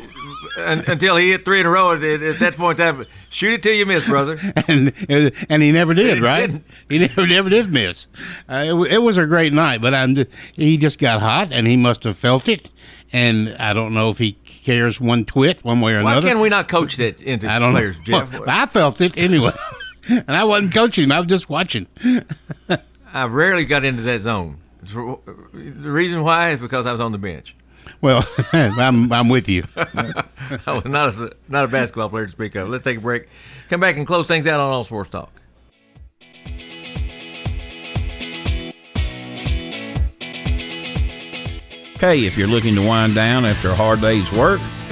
[0.57, 1.93] Un- until he hit three in a row.
[1.93, 4.39] At, at that point, in time, shoot it till you miss, brother.
[4.67, 4.93] and
[5.49, 6.41] and he never did, He right?
[6.47, 6.65] didn't.
[6.89, 8.07] He never never did miss.
[8.49, 10.15] Uh, it, it was a great night, but I'm
[10.55, 12.69] he just got hot, and he must have felt it.
[13.11, 16.27] And I don't know if he cares one twit, one way or Why another.
[16.27, 18.03] Why can we not coach that into I don't players, know.
[18.25, 18.41] Jeff?
[18.47, 19.53] I felt it anyway,
[20.09, 21.11] and I wasn't coaching.
[21.11, 21.85] I was just watching.
[23.13, 24.57] I rarely got into that zone.
[24.81, 27.55] The reason why is because I was on the bench.
[28.03, 29.63] Well, I'm I'm with you.
[29.75, 32.67] Not a, not a basketball player to speak of.
[32.67, 33.29] Let's take a break.
[33.69, 35.31] Come back and close things out on All Sports Talk.
[41.95, 44.59] Okay, if you're looking to wind down after a hard day's work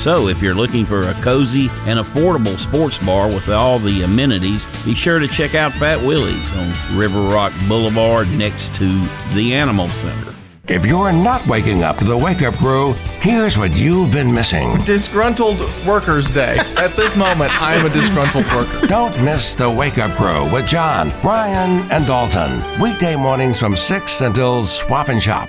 [0.00, 4.64] So, if you're looking for a cozy and affordable sports bar with all the amenities,
[4.84, 8.88] be sure to check out Fat Willie's on River Rock Boulevard next to
[9.34, 10.34] the Animal Center.
[10.68, 14.76] If you're not waking up to the wake up crew, here's what you've been missing.
[14.84, 16.58] Disgruntled Workers Day.
[16.76, 18.86] At this moment, I am a disgruntled worker.
[18.86, 22.62] Don't miss the Wake Up Crew with John, Brian, and Dalton.
[22.82, 25.48] Weekday mornings from 6 until Swap and Shop.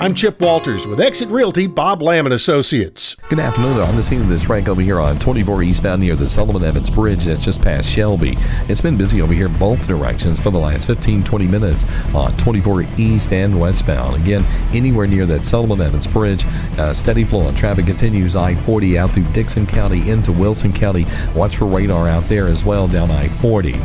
[0.00, 3.16] I'm Chip Walters with Exit Realty, Bob Lamb and Associates.
[3.28, 3.78] Good afternoon.
[3.80, 6.90] On the scene of this wreck over here on 24 eastbound near the Sullivan Evans
[6.90, 8.38] Bridge that's just past Shelby.
[8.66, 11.84] It's been busy over here both directions for the last 15, 20 minutes
[12.14, 14.16] on 24 east and westbound.
[14.22, 14.42] Again,
[14.74, 16.46] anywhere near that Sullivan Evans Bridge,
[16.78, 21.04] uh, steady flow of traffic continues I 40 out through Dickson County into Wilson County.
[21.34, 23.78] Watch for radar out there as well down I 40.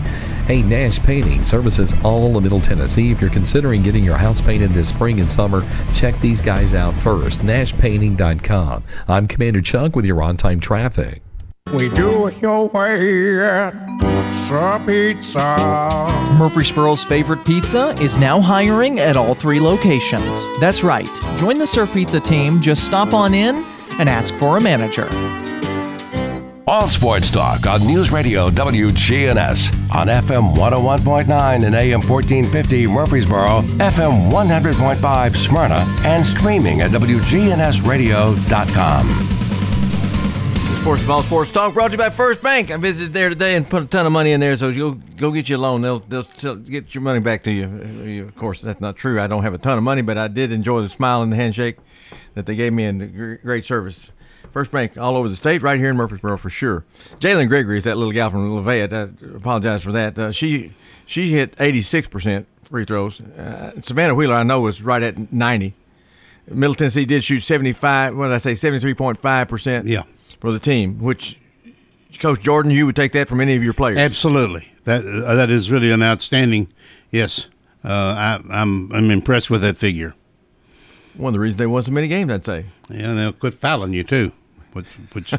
[0.46, 3.10] Hey, Nash Painting services all of Middle Tennessee.
[3.10, 6.94] If you're considering getting your house painted this spring and summer, check these guys out
[7.00, 7.40] first.
[7.40, 8.84] NashPainting.com.
[9.08, 11.24] I'm Commander Chuck with your on time traffic.
[11.74, 13.72] We do it your way at
[14.32, 15.40] Sir Pizza.
[16.38, 20.60] Murfreesboro's favorite pizza is now hiring at all three locations.
[20.60, 21.10] That's right.
[21.38, 22.62] Join the Sir Pizza team.
[22.62, 23.66] Just stop on in
[23.98, 25.10] and ask for a manager.
[26.68, 34.32] All Sports Talk on News Radio WGNS on FM 101.9 and AM 1450 Murfreesboro, FM
[34.32, 39.08] 100.5 Smyrna, and streaming at WGNSradio.com.
[40.82, 42.72] Sports Ball Sports Talk brought to you by First Bank.
[42.72, 45.32] I visited there today and put a ton of money in there, so you'll go
[45.32, 45.82] get you a loan.
[45.82, 48.24] They'll they'll get your money back to you.
[48.24, 49.22] Of course, that's not true.
[49.22, 51.36] I don't have a ton of money, but I did enjoy the smile and the
[51.36, 51.78] handshake
[52.34, 54.12] that they gave me and the great service.
[54.56, 56.86] First Bank all over the state, right here in Murfreesboro for sure.
[57.20, 58.94] Jalen Gregory is that little gal from Lafayette.
[58.94, 60.18] I apologize for that.
[60.18, 60.72] Uh, she
[61.06, 63.20] she hit 86% free throws.
[63.20, 65.74] Uh, Savannah Wheeler, I know, was right at 90.
[66.48, 70.04] Middle Tennessee did shoot 75, what did I say, 73.5% Yeah.
[70.40, 71.38] for the team, which,
[72.20, 73.98] Coach Jordan, you would take that from any of your players.
[73.98, 74.70] Absolutely.
[74.86, 76.70] That uh, that is really an outstanding.
[77.12, 77.48] Yes,
[77.84, 80.14] uh, I, I'm I'm impressed with that figure.
[81.18, 82.68] One of the reasons they won so many games, I'd say.
[82.90, 84.32] Yeah, and they'll quit fouling you too,
[84.76, 85.34] which which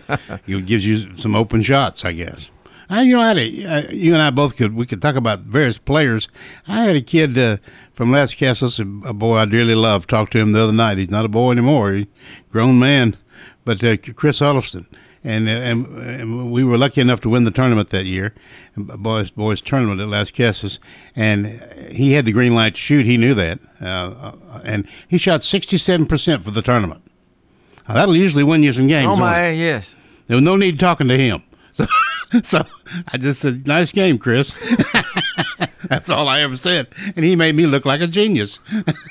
[0.46, 2.50] you gives you some open shots, I guess.
[2.88, 5.16] I, you know, I had a, uh, you and I both could we could talk
[5.16, 6.28] about various players.
[6.68, 7.56] I had a kid uh,
[7.94, 10.06] from Lascassas, a, a boy I dearly love.
[10.06, 10.98] Talked to him the other night.
[10.98, 12.08] He's not a boy anymore, he
[12.50, 13.16] grown man,
[13.64, 14.86] but uh, Chris Huddleston.
[15.24, 18.32] And, uh, and and we were lucky enough to win the tournament that year,
[18.76, 20.78] boys boys tournament at Lascassas,
[21.16, 21.60] and
[21.90, 23.06] he had the green light to shoot.
[23.06, 24.32] He knew that, uh,
[24.62, 27.02] and he shot sixty seven percent for the tournament.
[27.88, 29.08] Now, that'll usually win you some games.
[29.08, 29.96] Oh, my, yes.
[30.26, 31.42] There was no need talking to him.
[31.72, 31.86] So,
[32.42, 32.66] so
[33.08, 34.56] I just said, "Nice game, Chris."
[35.88, 38.58] That's all I ever said, and he made me look like a genius.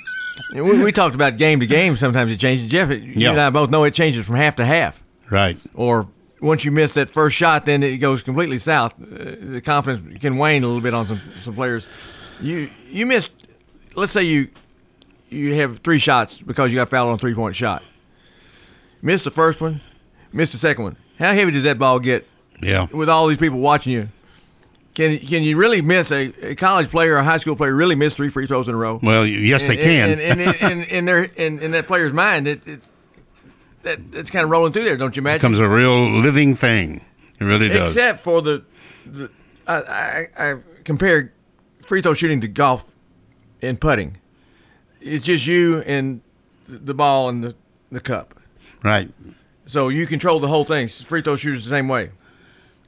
[0.54, 1.96] we, we talked about game to game.
[1.96, 2.70] Sometimes it changes.
[2.70, 5.04] Jeff, it, you and I both know it changes from half to half.
[5.30, 5.58] Right.
[5.74, 6.08] Or
[6.42, 8.94] once you miss that first shot, then it goes completely south.
[9.02, 11.88] Uh, the confidence can wane a little bit on some, some players.
[12.42, 13.32] You you missed.
[13.96, 14.50] Let's say you
[15.30, 17.84] you have three shots because you got fouled on a three point shot.
[19.06, 19.82] Missed the first one,
[20.34, 20.98] missed the second one.
[21.20, 22.28] How heavy does that ball get?
[22.60, 22.88] Yeah.
[22.92, 24.10] With all these people watching you,
[24.96, 27.96] Can can you really miss a, a college player or a high school player really
[27.96, 29.00] miss three free throws in a row?
[29.04, 30.10] Well, yes, and, they can.
[30.10, 32.80] And and, and, and, and their in, in that player's mind, it, it
[33.84, 35.36] that it's kind of rolling through there, don't you imagine?
[35.36, 37.02] It becomes a real living thing.
[37.40, 37.90] It really does.
[37.90, 38.64] Except for the,
[39.06, 39.30] the
[39.68, 41.32] I, I, I compare
[41.88, 42.96] free throw shooting to golf
[43.62, 44.18] and putting.
[45.00, 46.22] It's just you and
[46.68, 47.56] the ball and the,
[47.92, 48.40] the cup.
[48.86, 49.10] Right.
[49.66, 50.88] So you control the whole thing.
[50.88, 52.12] Free throw shooters the same way.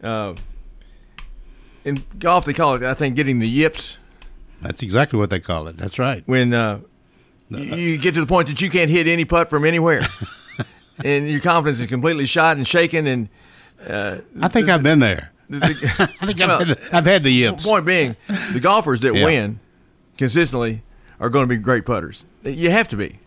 [0.04, 0.36] Uh,
[1.84, 3.98] in golf, they call it, I think, getting the yips.
[4.62, 5.78] That's exactly what they call it.
[5.78, 6.22] That's right.
[6.28, 6.82] When uh,
[7.50, 10.02] you, you get to the point that you can't hit any putt from anywhere,
[11.04, 13.08] and your confidence is completely shot and shaken.
[13.08, 13.30] And
[13.88, 15.32] uh, I think I've been there.
[15.50, 17.64] the- the- I think I've, had, I've had the yips.
[17.64, 18.16] The point being,
[18.54, 19.26] the golfers that Yeah.
[19.26, 19.60] win
[20.18, 20.84] consistently
[21.20, 22.24] are going to be great putters.
[22.44, 23.18] You have to be.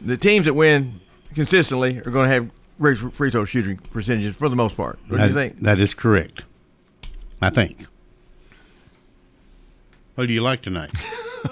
[0.00, 1.00] The teams that win
[1.34, 4.98] consistently are going to have great free throw shooting percentages for the most part.
[5.08, 5.60] What do you think?
[5.60, 6.42] That is correct.
[7.40, 7.86] I think.
[10.16, 10.92] Who do you like tonight?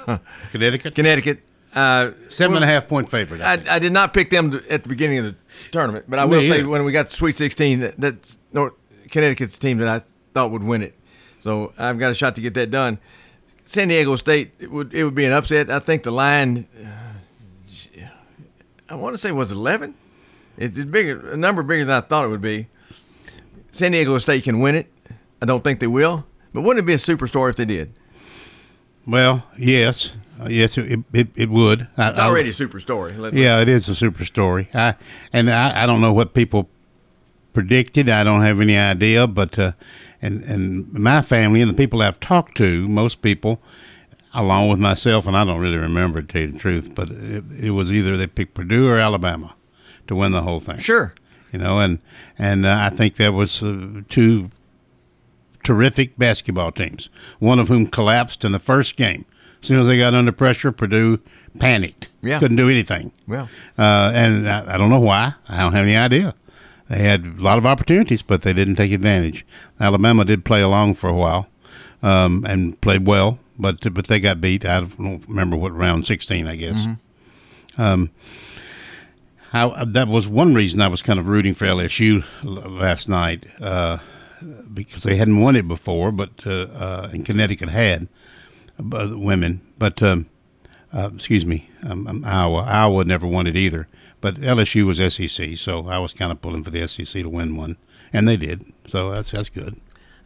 [0.50, 0.94] Connecticut.
[0.94, 1.42] Connecticut.
[1.74, 3.40] Uh, Seven and a half point favorite.
[3.40, 5.36] I I, I did not pick them at the beginning of the
[5.70, 8.74] tournament, but I Me will say when we got to Sweet 16, that, that's North,
[9.10, 10.02] Connecticut's team that I
[10.34, 10.94] thought would win it.
[11.38, 12.98] So I've got a shot to get that done.
[13.64, 15.70] San Diego State, it would it would be an upset.
[15.70, 16.88] I think the line, uh,
[18.90, 19.94] I want to say was 11.
[20.58, 22.66] It's bigger, a number bigger than I thought it would be.
[23.72, 24.92] San Diego State can win it.
[25.40, 27.92] I don't think they will, but wouldn't it be a super story if they did?
[29.06, 31.86] Well, yes, Uh, yes, it it, it would.
[31.98, 33.12] I- It's I- already a super story.
[33.16, 34.68] Let's- Yeah, it is a super story.
[34.74, 34.94] I,
[35.32, 36.68] and I, I don't know what people
[37.52, 38.08] predicted.
[38.08, 39.26] I don't have any idea.
[39.26, 39.72] But uh,
[40.22, 43.60] and and my family and the people I've talked to, most people,
[44.34, 47.44] along with myself, and I don't really remember to tell you the truth, but it,
[47.60, 49.54] it was either they picked Purdue or Alabama
[50.06, 50.78] to win the whole thing.
[50.78, 51.14] Sure.
[51.52, 51.98] You know, and
[52.38, 54.50] and uh, I think that was uh, two
[55.64, 57.08] terrific basketball teams.
[57.38, 59.24] One of whom collapsed in the first game.
[59.60, 61.18] As soon as they got under pressure, Purdue
[61.58, 62.08] panicked.
[62.22, 62.38] Yeah.
[62.38, 63.12] couldn't do anything.
[63.26, 63.48] Yeah.
[63.78, 65.34] Uh, and I, I don't know why.
[65.48, 66.34] I don't have any idea.
[66.88, 69.44] They had a lot of opportunities, but they didn't take advantage.
[69.78, 71.48] Alabama did play along for a while
[72.02, 74.64] um, and played well, but but they got beat.
[74.64, 76.86] I don't remember what round sixteen, I guess.
[77.78, 78.10] Um,
[79.50, 83.98] how, that was one reason I was kind of rooting for LSU last night uh,
[84.72, 88.06] because they hadn't won it before, but uh, uh, and Connecticut had
[88.78, 90.26] uh, women, but um,
[90.94, 92.62] uh, excuse me, um, um, Iowa.
[92.62, 93.88] Iowa never won it either,
[94.20, 97.56] but LSU was SEC, so I was kind of pulling for the SEC to win
[97.56, 97.76] one,
[98.12, 98.64] and they did.
[98.86, 99.80] So that's that's good.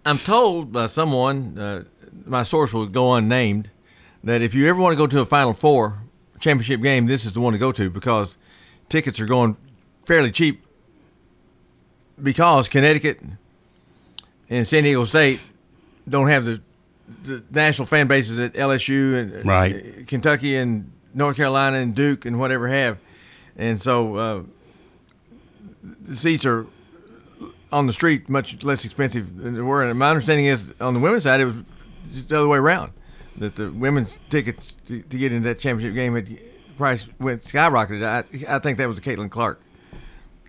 [0.07, 1.85] I'm told by someone, uh,
[2.27, 3.71] my source will go unnamed,
[4.23, 5.99] that if you ever want to go to a Final Four
[6.41, 8.37] championship game, this is the one to go to because
[8.89, 9.57] tickets are going
[10.07, 10.65] fairly cheap
[12.23, 13.21] because Connecticut
[14.51, 15.41] and San Diego State
[16.09, 16.61] don't have the,
[17.25, 19.75] the national fan bases that LSU and Right.
[19.77, 22.99] uh, Kentucky and North Carolina and Duke and whatever have.
[23.57, 24.43] And so uh,
[26.03, 26.67] the seats are
[27.73, 29.83] on the street much less expensive than they were.
[29.83, 31.57] And my understanding is on the women's side, it was
[32.13, 32.93] just the other way around.
[33.39, 36.39] That the women's tickets to, to get into that championship game had
[36.77, 38.05] price went skyrocketed.
[38.05, 39.61] I, I think that was the Caitlin Clark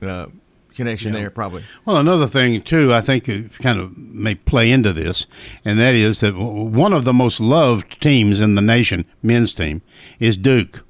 [0.01, 0.27] uh,
[0.75, 1.21] connection Yeah.
[1.21, 1.63] there, probably.
[1.85, 5.25] Well, another thing too, I think it kind of may play into this,
[5.63, 9.81] and that is that one of the most loved teams in the nation, men's team,
[10.19, 10.83] is Duke.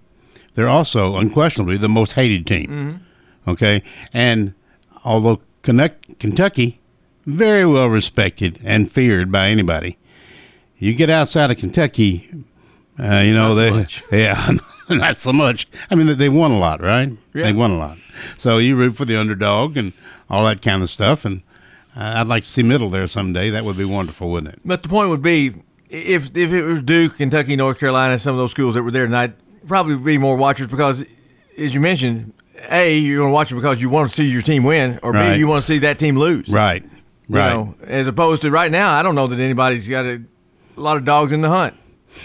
[0.55, 3.05] They're also unquestionably the most hated team.
[3.47, 4.53] Okay, and
[5.03, 6.81] although Kentucky,
[7.25, 9.97] very well respected and feared by anybody,
[10.77, 12.29] you get outside of Kentucky,
[12.99, 14.51] uh, you know they, yeah,
[14.89, 15.67] not so much.
[15.89, 17.11] I mean, they won a lot, right?
[17.33, 17.43] Yeah.
[17.43, 17.97] They won a lot.
[18.37, 19.93] So you root for the underdog and
[20.29, 21.25] all that kind of stuff.
[21.25, 21.41] And
[21.95, 23.49] uh, I'd like to see Middle there someday.
[23.49, 24.61] That would be wonderful, wouldn't it?
[24.65, 25.53] But the point would be,
[25.89, 29.05] if if it was Duke, Kentucky, North Carolina, some of those schools that were there
[29.05, 29.33] tonight,
[29.67, 31.03] probably be more watchers because,
[31.57, 32.33] as you mentioned,
[32.69, 35.11] a you're going to watch it because you want to see your team win, or
[35.11, 35.33] Right.
[35.33, 36.49] b you want to see that team lose.
[36.49, 36.83] Right.
[37.27, 37.53] You Right.
[37.53, 40.21] know, as opposed to right now, I don't know that anybody's got a,
[40.77, 41.73] a lot of dogs in the hunt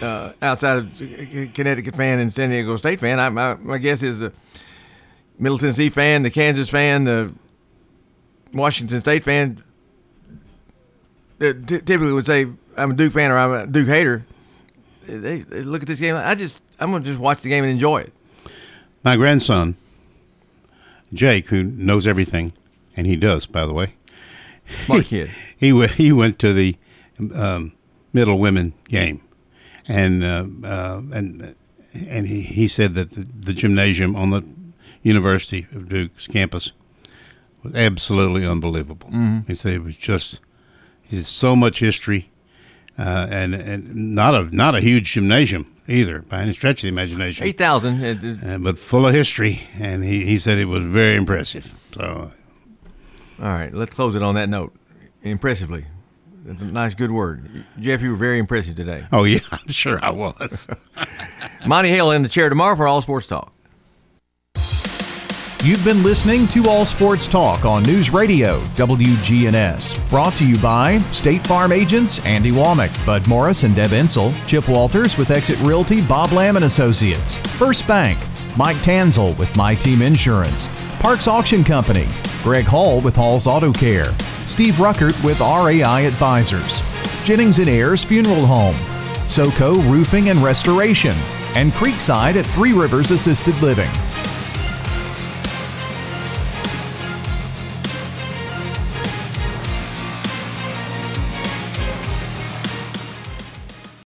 [0.03, 3.19] uh, outside of Connecticut fan and San Diego State fan.
[3.21, 4.33] I, my, my guess is the
[5.39, 7.33] Middle Tennessee fan, the Kansas fan, the
[8.53, 9.63] Washington State fan.
[11.39, 12.47] that ty- typically would say
[12.77, 14.25] I'm a Duke fan or I'm a Duke hater.
[15.07, 16.15] They, they look at this game.
[16.15, 18.13] I just I'm gonna just watch the game and enjoy it.
[19.03, 19.77] My grandson,
[21.13, 22.53] Jake, who knows everything,
[22.97, 23.95] and he does, by the way.
[24.87, 25.31] Smart kid.
[25.57, 25.93] he went.
[25.93, 26.77] He went to the
[27.35, 27.73] um,
[28.13, 29.21] middle women game,
[29.89, 31.55] and uh, uh, and
[32.09, 34.43] and he, he said that the, the gymnasium on the
[35.03, 36.73] University of Duke's campus
[37.63, 39.09] was absolutely unbelievable.
[39.11, 39.47] Mhm.
[39.47, 40.41] He said it was just.
[41.23, 42.31] So much history,
[42.97, 46.89] uh, and and not a not a huge gymnasium either by any stretch of the
[46.89, 47.45] imagination.
[47.45, 48.01] Eight thousand,
[48.45, 51.75] uh, but full of history, and he, he said it was very impressive.
[51.97, 52.31] So,
[53.43, 54.73] all right, let's close it on that note.
[55.25, 55.85] Impressively,
[56.45, 58.03] nice, good word, Jeff.
[58.03, 59.07] You were very impressive today.
[59.13, 60.69] oh yeah, I'm sure I was.
[61.67, 63.53] Monty Hale in the chair tomorrow for All Sports Talk.
[65.63, 70.09] You've been listening to All Sports Talk on News Radio WGNS.
[70.09, 74.67] Brought to you by State Farm agents Andy Womack, Bud Morris and Deb Insel, Chip
[74.71, 78.19] Walters with Exit Realty, Bob Lamb and Associates, First Bank,
[78.57, 80.67] Mike Tanzel with My Team Insurance,
[81.01, 82.07] Parks Auction Company,
[82.43, 86.83] Greg Hall with Hall's Auto Care, Steve Ruckert with RAI Advisors,
[87.25, 88.75] Jennings and Ayers Funeral Home,
[89.27, 91.17] SoCo Roofing and Restoration,
[91.57, 93.89] and Creekside at Three Rivers Assisted Living.